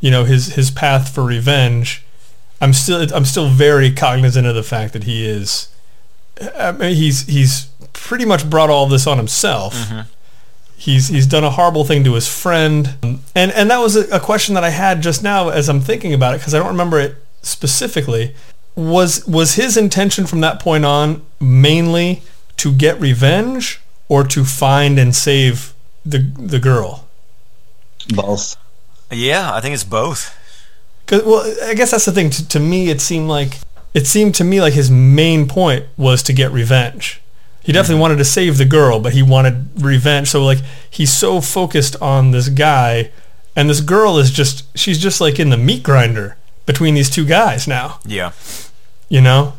[0.00, 2.04] you know, his his path for revenge,
[2.60, 5.68] I'm still I'm still very cognizant of the fact that he is.
[6.56, 9.74] I mean, he's he's pretty much brought all this on himself.
[9.74, 10.00] Mm-hmm.
[10.76, 12.94] He's he's done a horrible thing to his friend,
[13.34, 16.14] and and that was a, a question that I had just now as I'm thinking
[16.14, 18.34] about it because I don't remember it specifically.
[18.74, 22.22] Was was his intention from that point on mainly
[22.56, 25.74] to get revenge or to find and save
[26.04, 27.06] the the girl?
[28.08, 28.56] Both.
[29.10, 30.36] Yeah i think it's both
[31.06, 32.30] 'Cause- well, I guess that's the thing.
[32.30, 33.58] To, to me, it seemed like
[33.94, 37.20] it seemed to me like his main point was to get revenge.
[37.64, 38.00] He definitely mm-hmm.
[38.02, 40.28] wanted to save the girl, but he wanted revenge.
[40.28, 40.58] So like
[40.88, 43.10] he's so focused on this guy,
[43.56, 47.24] and this girl is just she's just like in the meat grinder between these two
[47.24, 47.98] guys now.
[48.06, 48.30] yeah
[49.08, 49.54] You know,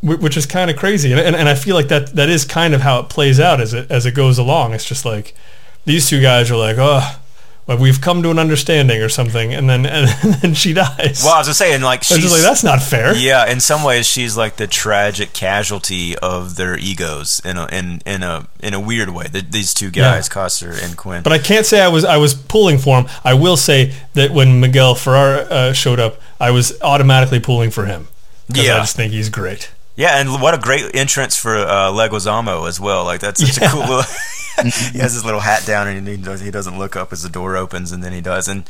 [0.00, 2.44] Wh- which is kind of crazy, and, and and I feel like that that is
[2.44, 4.74] kind of how it plays out as it as it goes along.
[4.74, 5.36] It's just like
[5.84, 7.20] these two guys are like, oh,
[7.68, 10.08] like we've come to an understanding or something, and then and
[10.42, 11.22] then she dies.
[11.24, 13.14] well i was just saying like she's like, that's not fair.
[13.16, 18.00] Yeah, in some ways, she's like the tragic casualty of their egos in a in
[18.06, 19.26] in a in a weird way.
[19.26, 20.34] The, these two guys, Yeah.
[20.34, 21.22] Costner and Quinn.
[21.22, 23.08] But I can't say I was I was pulling for him.
[23.24, 27.86] I will say that when Miguel Ferrer uh, showed up, I was automatically pulling for
[27.86, 28.06] him.
[28.48, 28.76] Yeah.
[28.76, 29.72] I just think he's great.
[29.96, 33.04] yeah, and what a great entrance for uh, Leguizamo as well.
[33.04, 34.02] Like that's such a cool little.
[34.56, 34.92] Mm-hmm.
[34.94, 37.28] he has his little hat down and he does, he doesn't look up as the
[37.28, 38.48] door opens and then he does.
[38.48, 38.68] And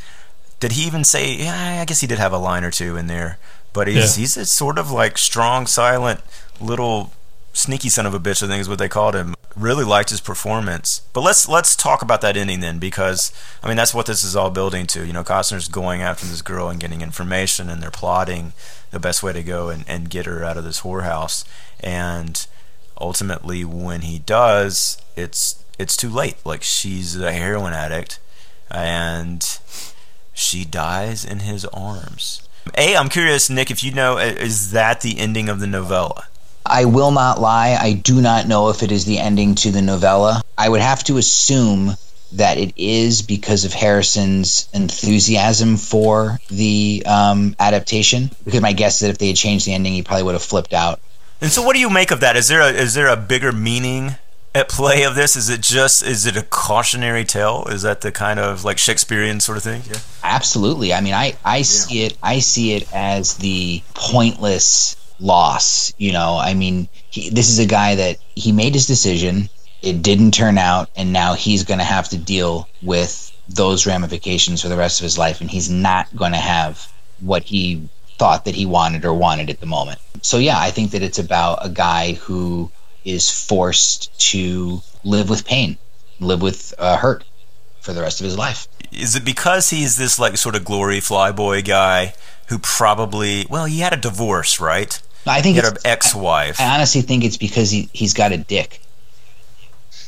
[0.59, 1.35] did he even say?
[1.35, 3.37] Yeah, I guess he did have a line or two in there.
[3.73, 4.21] But he's Yeah.
[4.21, 6.21] he's a sort of like strong, silent
[6.59, 7.13] little
[7.53, 8.43] sneaky son of a bitch.
[8.43, 9.35] I think is what they called him.
[9.55, 11.01] Really liked his performance.
[11.13, 13.31] But let's let's talk about that ending then, because
[13.63, 15.05] I mean that's what this is all building to.
[15.05, 18.53] You know, Costner's going after this girl and getting information, and they're plotting
[18.91, 21.43] the best way to go and, and get her out of this whorehouse.
[21.79, 22.45] And
[22.99, 26.37] ultimately, when he does, it's it's too late.
[26.45, 28.19] Like she's a heroin addict,
[28.69, 29.45] and
[30.33, 32.47] she dies in his arms.
[32.77, 36.27] A, I'm curious, Nick, if you know, is that the ending of the novella?
[36.65, 37.77] I will not lie.
[37.79, 40.41] I do not know if it is the ending to the novella.
[40.57, 41.95] I would have to assume
[42.33, 48.29] that it is because of Harrison's enthusiasm for the um, adaptation.
[48.43, 50.43] Because my guess is that if they had changed the ending, he probably would have
[50.43, 50.99] flipped out.
[51.39, 52.35] And so, what do you make of that?
[52.35, 54.15] Is there a, is there a bigger meaning
[54.55, 55.35] at play of this?
[55.35, 57.65] Is it just is it a cautionary tale?
[57.69, 59.83] Is that the kind of like Shakespearean sort of thing?
[59.89, 59.99] Yeah.
[60.23, 60.93] Absolutely.
[60.93, 62.17] I mean, I, I see it.
[62.21, 65.93] I see it as the pointless loss.
[65.97, 69.49] You know, I mean, he, this is a guy that he made his decision.
[69.81, 74.61] It didn't turn out, and now he's going to have to deal with those ramifications
[74.61, 77.87] for the rest of his life, and he's not going to have what he
[78.17, 79.99] thought that he wanted or wanted at the moment.
[80.23, 82.71] So yeah, I think that it's about a guy who
[83.07, 85.77] is forced to live with pain,
[86.19, 87.23] live with uh, hurt
[87.81, 88.67] for the rest of his life.
[88.91, 92.13] Is it because he's this like sort of glory flyboy guy
[92.49, 95.01] who probably well he had a divorce right?
[95.25, 96.59] I think He had an ex-wife.
[96.61, 98.79] I honestly think it's because he he's got a dick.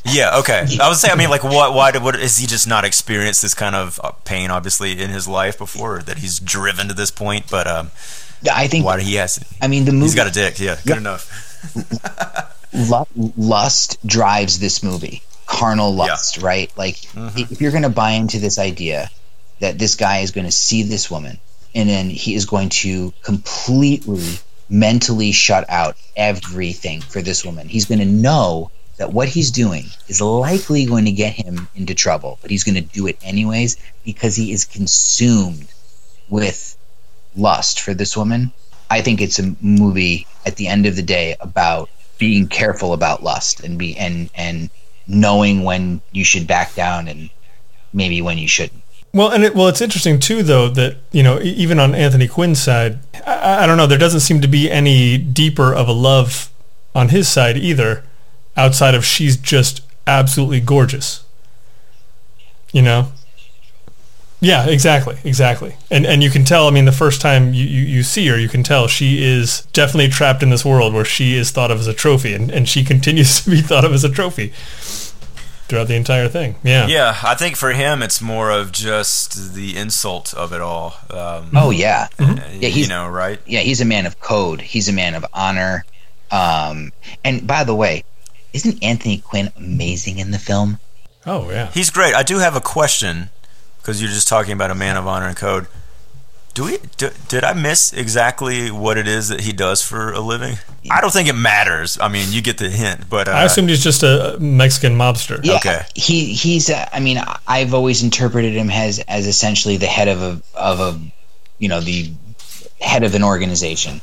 [0.05, 0.65] Yeah, okay.
[0.81, 1.73] I was saying, I mean, like, what?
[1.73, 1.91] Why?
[1.91, 5.27] Did, what is he just not experienced this kind of uh, pain, obviously, in his
[5.27, 7.45] life before that he's driven to this point?
[7.51, 7.91] But um,
[8.49, 8.85] I think.
[8.85, 9.43] why he has?
[9.61, 10.05] I mean, the movie.
[10.05, 10.57] He's got a dick.
[10.57, 10.97] Yeah, good Yeah.
[10.97, 12.55] enough.
[12.73, 15.21] lu- lust drives this movie.
[15.45, 16.71] Carnal lust, right?
[16.77, 17.51] Like, Mm-hmm.
[17.53, 19.09] if you're going to buy into this idea
[19.59, 21.39] that this guy is going to see this woman
[21.75, 24.23] and then he is going to completely
[24.69, 29.85] mentally shut out everything for this woman, he's going to know that what he's doing
[30.07, 33.77] is likely going to get him into trouble, but he's going to do it anyways
[34.05, 35.67] because he is consumed
[36.29, 36.77] with
[37.35, 38.51] lust for this woman.
[38.89, 41.89] I think it's a movie at the end of the day about
[42.19, 44.69] being careful about lust and be and and
[45.07, 47.31] knowing when you should back down and
[47.91, 48.83] maybe when you shouldn't.
[49.11, 52.61] Well, and it, well, it's interesting too, though, that you know, even on Anthony Quinn's
[52.61, 56.51] side, I, I don't know, there doesn't seem to be any deeper of a love
[56.93, 58.03] on his side either,
[58.55, 61.23] outside of she's just absolutely gorgeous.
[62.71, 63.11] You know.
[64.41, 66.67] Yeah, exactly, exactly, and and you can tell.
[66.67, 69.67] I mean, the first time you, you, you see her, you can tell she is
[69.73, 72.67] definitely trapped in this world where she is thought of as a trophy, and, and
[72.69, 74.53] she continues to be thought of as a trophy
[75.67, 76.55] throughout the entire thing.
[76.63, 76.87] Yeah.
[76.87, 80.95] Yeah, I think for him it's more of just the insult of it all.
[81.11, 82.53] Um, Oh yeah, uh, yeah.
[82.53, 83.39] you He's know, right?
[83.45, 84.61] yeah, he's a man of code.
[84.61, 85.85] He's a man of honor.
[86.31, 86.91] Um,
[87.23, 88.03] and by the way,
[88.53, 90.79] isn't Anthony Quinn amazing in the film?
[91.25, 91.69] Oh yeah.
[91.71, 92.15] He's great.
[92.15, 93.29] I do have a question
[93.89, 95.65] because you're just talking about a man of honor and code.
[96.53, 96.77] Do we?
[96.97, 100.57] Do, did I miss exactly what it is that he does for a living?
[100.91, 101.97] I don't think it matters.
[101.99, 105.39] I mean, you get the hint, but uh, I assumed he's just a Mexican mobster.
[105.43, 105.81] Yeah, Okay.
[105.95, 106.69] He he's.
[106.69, 110.79] Uh, I mean, I've always interpreted him as as essentially the head of a of
[110.79, 110.99] a,
[111.57, 112.11] you know, the
[112.79, 114.01] head of an organization.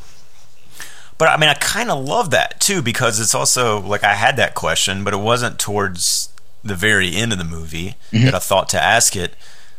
[1.17, 4.37] But I mean, I kind of love that too because it's also like I had
[4.37, 6.31] that question, but it wasn't towards
[6.65, 9.35] the very end of the movie that I thought to ask it.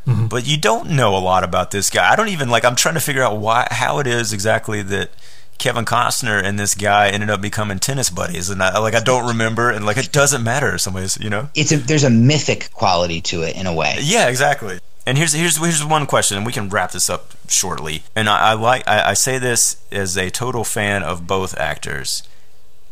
[0.07, 0.27] Mm-hmm.
[0.27, 2.11] But you don't know a lot about this guy.
[2.11, 2.63] I don't even like.
[2.63, 5.11] I'm trying to figure out why, how it is exactly that
[5.57, 9.27] Kevin Costner and this guy ended up becoming tennis buddies, and I, like I don't
[9.27, 11.49] remember, and like it doesn't matter in some ways, you know.
[11.55, 13.97] It's a there's a mythic quality to it in a way.
[13.99, 14.79] Yeah, exactly.
[15.05, 18.03] And here's here's here's one question, and we can wrap this up shortly.
[18.15, 22.23] And I, I like I, I say this as a total fan of both actors.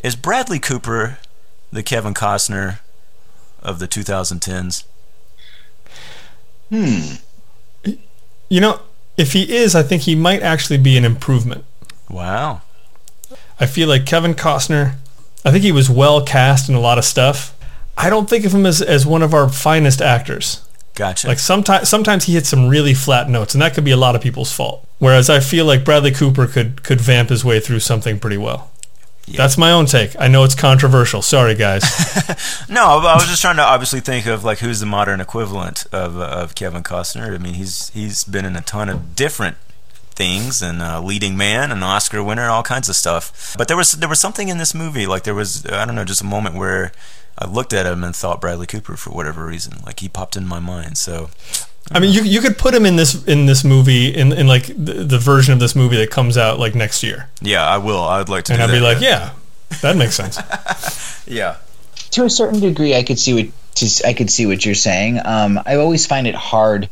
[0.03, 1.19] Is Bradley Cooper
[1.71, 2.79] the Kevin Costner
[3.61, 4.83] of the 2010s?
[6.69, 7.15] Hmm.
[8.49, 8.79] You know,
[9.17, 11.65] if he is, I think he might actually be an improvement.
[12.09, 12.61] Wow.
[13.59, 14.95] I feel like Kevin Costner,
[15.43, 17.55] I think he was well cast in a lot of stuff.
[17.97, 20.61] I don't think of him as, as one of our finest actors.
[20.95, 21.27] Gotcha.
[21.27, 24.15] Like sometimes sometimes he hits some really flat notes, and that could be a lot
[24.15, 24.87] of people's fault.
[24.97, 28.71] Whereas I feel like Bradley Cooper could could vamp his way through something pretty well.
[29.27, 30.15] That's my own take.
[30.19, 31.21] I know it's controversial.
[31.21, 31.83] Sorry, guys.
[32.69, 36.19] no, I was just trying to obviously think of like who's the modern equivalent of
[36.19, 37.33] uh, of Kevin Costner.
[37.33, 39.57] I mean, he's he's been in a ton of different
[40.15, 43.55] things and a leading man, an Oscar winner, and all kinds of stuff.
[43.57, 46.05] But there was there was something in this movie, like there was I don't know,
[46.05, 46.91] just a moment where
[47.37, 49.79] I looked at him and thought Bradley Cooper for whatever reason.
[49.85, 50.97] Like he popped in my mind.
[50.97, 51.29] So
[51.91, 54.65] I mean, you you could put him in this in this movie in, in like
[54.67, 58.01] the, the version of this movie that comes out like next year, yeah, I will.
[58.01, 58.53] I'd like to.
[58.53, 59.31] and do I'd that, be like, yeah,
[59.81, 60.39] that makes sense.
[61.27, 61.57] yeah.
[62.11, 65.19] to a certain degree, I could see what to, I could see what you're saying.
[65.23, 66.89] Um, I always find it hard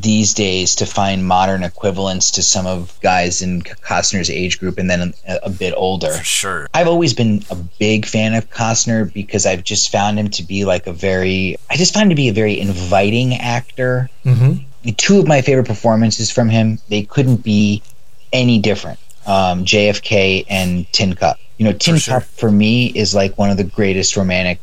[0.00, 4.88] these days to find modern equivalents to some of guys in Costner's age group, and
[4.88, 6.12] then a, a bit older.
[6.12, 6.68] For sure.
[6.72, 10.64] I've always been a big fan of Costner because I've just found him to be
[10.64, 14.08] like a very, I just found him to be a very inviting actor.
[14.24, 14.54] hmm
[14.96, 17.82] Two of my favorite performances from him, they couldn't be
[18.32, 18.98] any different.
[19.26, 21.38] Um, JFK and Tin Cup.
[21.58, 22.20] You know, Tin sure.
[22.20, 24.58] Cup for me is like one of the greatest romantic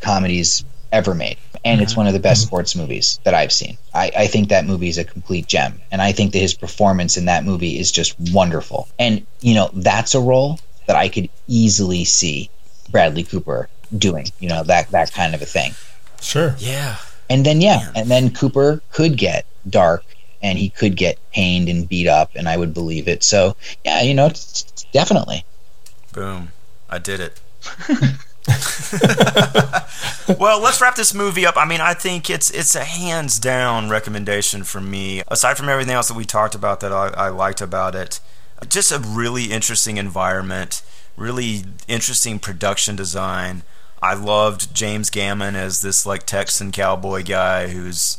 [0.00, 1.36] comedies ever made.
[1.64, 2.00] And it's mm-hmm.
[2.00, 2.48] one of the best mm-hmm.
[2.48, 3.76] sports movies that I've seen.
[3.92, 5.80] I, I think that movie is a complete gem.
[5.90, 8.88] And I think that his performance in that movie is just wonderful.
[8.98, 12.50] And, you know, that's a role that I could easily see
[12.90, 15.74] Bradley Cooper doing, you know, that, that kind of a thing.
[16.20, 16.54] Sure.
[16.58, 16.96] Yeah.
[17.28, 20.04] And then, yeah, and then Cooper could get dark
[20.42, 23.22] and he could get pained and beat up, and I would believe it.
[23.22, 25.44] So, yeah, you know, it's, it's definitely.
[26.12, 26.50] Boom.
[26.88, 27.40] I did it.
[30.38, 31.56] well, let's wrap this movie up.
[31.56, 35.22] I mean, I think it's it's a hands down recommendation for me.
[35.28, 38.20] Aside from everything else that we talked about that I, I liked about it,
[38.68, 40.82] just a really interesting environment,
[41.16, 43.62] really interesting production design.
[44.02, 48.18] I loved James Gammon as this like Texan cowboy guy who's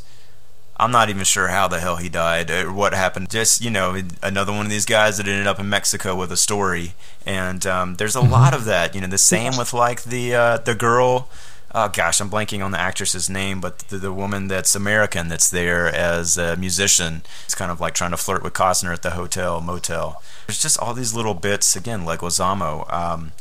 [0.82, 3.30] I'm not even sure how the hell he died or what happened.
[3.30, 6.38] Just you know, another one of these guys that ended up in Mexico with a
[6.38, 8.96] story, and um, there's a lot of that.
[8.96, 11.30] You know, the same with like the uh, the girl.
[11.76, 15.52] Oh gosh, I'm blanking on the actress's name, but the, the woman that's American that's
[15.52, 17.22] there as a musician.
[17.46, 20.24] It's kind of like trying to flirt with Costner at the hotel motel.
[20.48, 22.92] There's just all these little bits again, like Ozamo.
[22.92, 23.34] Um,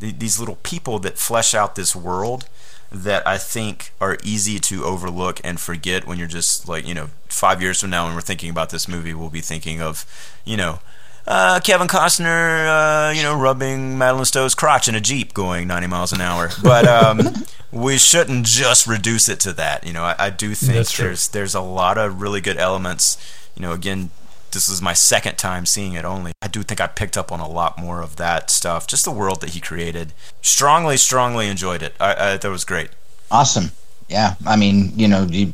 [0.00, 2.48] th- these little people that flesh out this world
[2.92, 7.10] that I think are easy to overlook and forget when you're just like, you know,
[7.28, 10.04] five years from now when we're thinking about this movie, we'll be thinking of,
[10.44, 10.80] you know,
[11.26, 15.86] uh, Kevin Costner, uh, you know, rubbing Madeleine Stowe's crotch in a Jeep going 90
[15.86, 16.50] miles an hour.
[16.62, 17.20] But um,
[17.72, 19.86] we shouldn't just reduce it to that.
[19.86, 23.16] You know, I, I do think there's there's a lot of really good elements.
[23.54, 24.10] You know, again,
[24.52, 26.32] this is my second time seeing it only.
[26.42, 29.10] I do think I picked up on a lot more of that stuff, just the
[29.10, 30.12] world that he created.
[30.42, 31.94] Strongly, strongly enjoyed it.
[32.00, 32.90] I, I that was great.
[33.30, 33.70] Awesome.
[34.08, 34.34] Yeah.
[34.46, 35.52] I mean, you know, you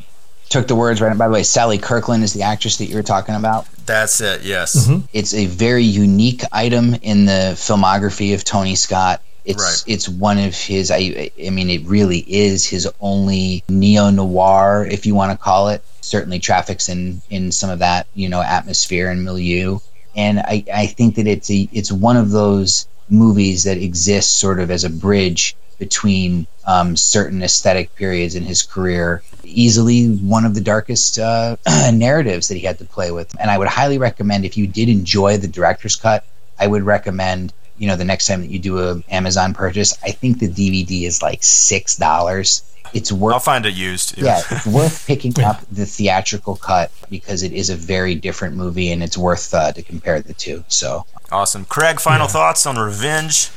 [0.49, 1.17] took the words right.
[1.17, 3.67] By the way, Sally Kirkland is the actress that you were talking about.
[3.85, 4.43] That's it.
[4.43, 4.87] Yes.
[4.89, 5.07] Mm-hmm.
[5.13, 9.23] It's a very unique item in the filmography of Tony Scott.
[9.47, 9.95] It's Right.
[9.95, 10.91] it's one of his.
[10.91, 15.69] I I mean, it really is his only neo noir, if you want to call
[15.69, 15.83] it.
[16.01, 19.79] Certainly traffics in in some of that you know atmosphere and milieu.
[20.17, 24.59] And I I think that it's a it's one of those movies that exists sort
[24.59, 29.23] of as a bridge between um, certain aesthetic periods in his career.
[29.45, 31.57] Easily one of the darkest uh,
[31.93, 33.35] narratives that he had to play with.
[33.39, 36.25] And I would highly recommend if you did enjoy the director's cut,
[36.59, 39.97] I would recommend you know the next time that you do a Amazon purchase.
[40.03, 42.63] I think the DVD is like six dollars.
[42.95, 44.17] It's worth I'll find it used.
[44.17, 48.93] yeah, it's worth picking up the theatrical cut because it is a very different movie
[48.93, 50.65] and it's worth uh, to compare the two.
[50.69, 51.65] So Awesome.
[51.65, 53.51] Craig, final thoughts on Revenge?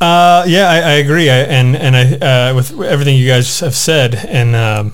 [0.00, 1.30] Uh, yeah, I, I agree.
[1.30, 4.92] I, and and I uh, with everything you guys have said, and um,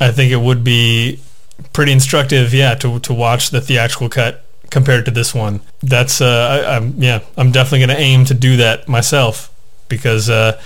[0.00, 1.20] I think it would be
[1.72, 2.54] pretty instructive.
[2.54, 5.60] Yeah, to to watch the theatrical cut compared to this one.
[5.82, 9.52] That's uh, I, I'm yeah, I'm definitely to aim to do that myself
[9.88, 10.60] because uh,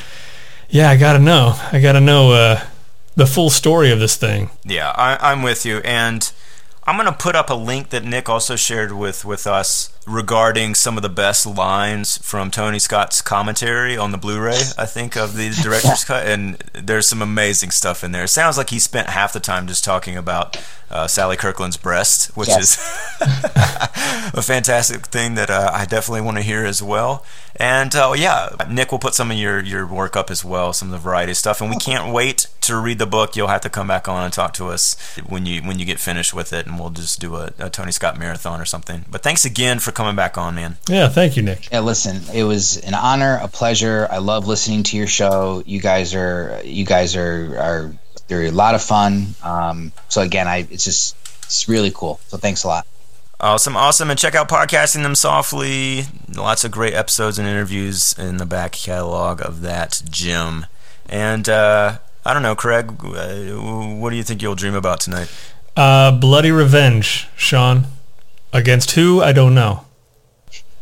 [0.69, 1.55] yeah, I gotta know.
[1.73, 2.61] I gotta know uh,
[3.15, 4.51] the full story of this thing.
[4.65, 6.31] Yeah, I, I'm with you, and
[6.85, 10.97] I'm gonna put up a link that Nick also shared with with us regarding some
[10.97, 14.61] of the best lines from Tony Scott's commentary on the Blu-ray.
[14.77, 18.25] I think of the director's cut, and there's some amazing stuff in there.
[18.25, 20.57] It sounds like he spent half the time just talking about
[20.91, 22.79] uh, Sally Kirkland's breast, which Yes.
[23.21, 23.23] is
[24.35, 27.25] a fantastic thing that uh, I definitely want to hear as well.
[27.57, 30.89] And uh, yeah, Nick will put some of your, your work up as well, some
[30.89, 31.61] of the variety stuff.
[31.61, 33.37] And we can't wait to read the book.
[33.37, 34.97] You'll have to come back on and talk to us
[35.27, 37.93] when you when you get finished with it, and we'll just do a, a Tony
[37.93, 39.05] Scott marathon or something.
[39.11, 40.77] But thanks again for coming back on, man.
[40.89, 41.71] Yeah, thank you, Nick.
[41.71, 44.07] Yeah, listen, it was an honor, a pleasure.
[44.11, 45.63] I love listening to your show.
[45.65, 47.95] You guys are, you guys are, are,
[48.29, 49.35] they're a lot of fun.
[49.43, 52.21] Um, so again, I, it's just, it's really cool.
[52.29, 52.87] So thanks a lot.
[53.41, 54.09] Awesome, awesome.
[54.09, 56.05] And check out Podcasting Them Softly.
[56.33, 60.67] Lots of great episodes and interviews in the back catalog of that gym.
[61.09, 63.35] And uh, I don't know, Craig, uh,
[63.99, 65.29] what do you think you'll dream about tonight?
[65.77, 67.87] Uh, bloody revenge, Sean.
[68.53, 69.23] Against who?
[69.23, 69.85] I don't know.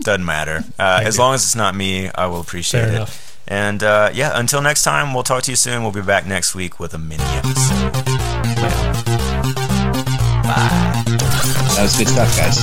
[0.01, 0.64] Doesn't matter.
[0.78, 1.22] Uh, as you.
[1.22, 2.94] long as it's not me, I will appreciate Fair it.
[2.97, 3.38] enough.
[3.47, 5.82] And uh, yeah, until next time, we'll talk to you soon.
[5.82, 7.92] We'll be back next week with a mini episode.
[10.51, 12.60] That was good stuff, guys.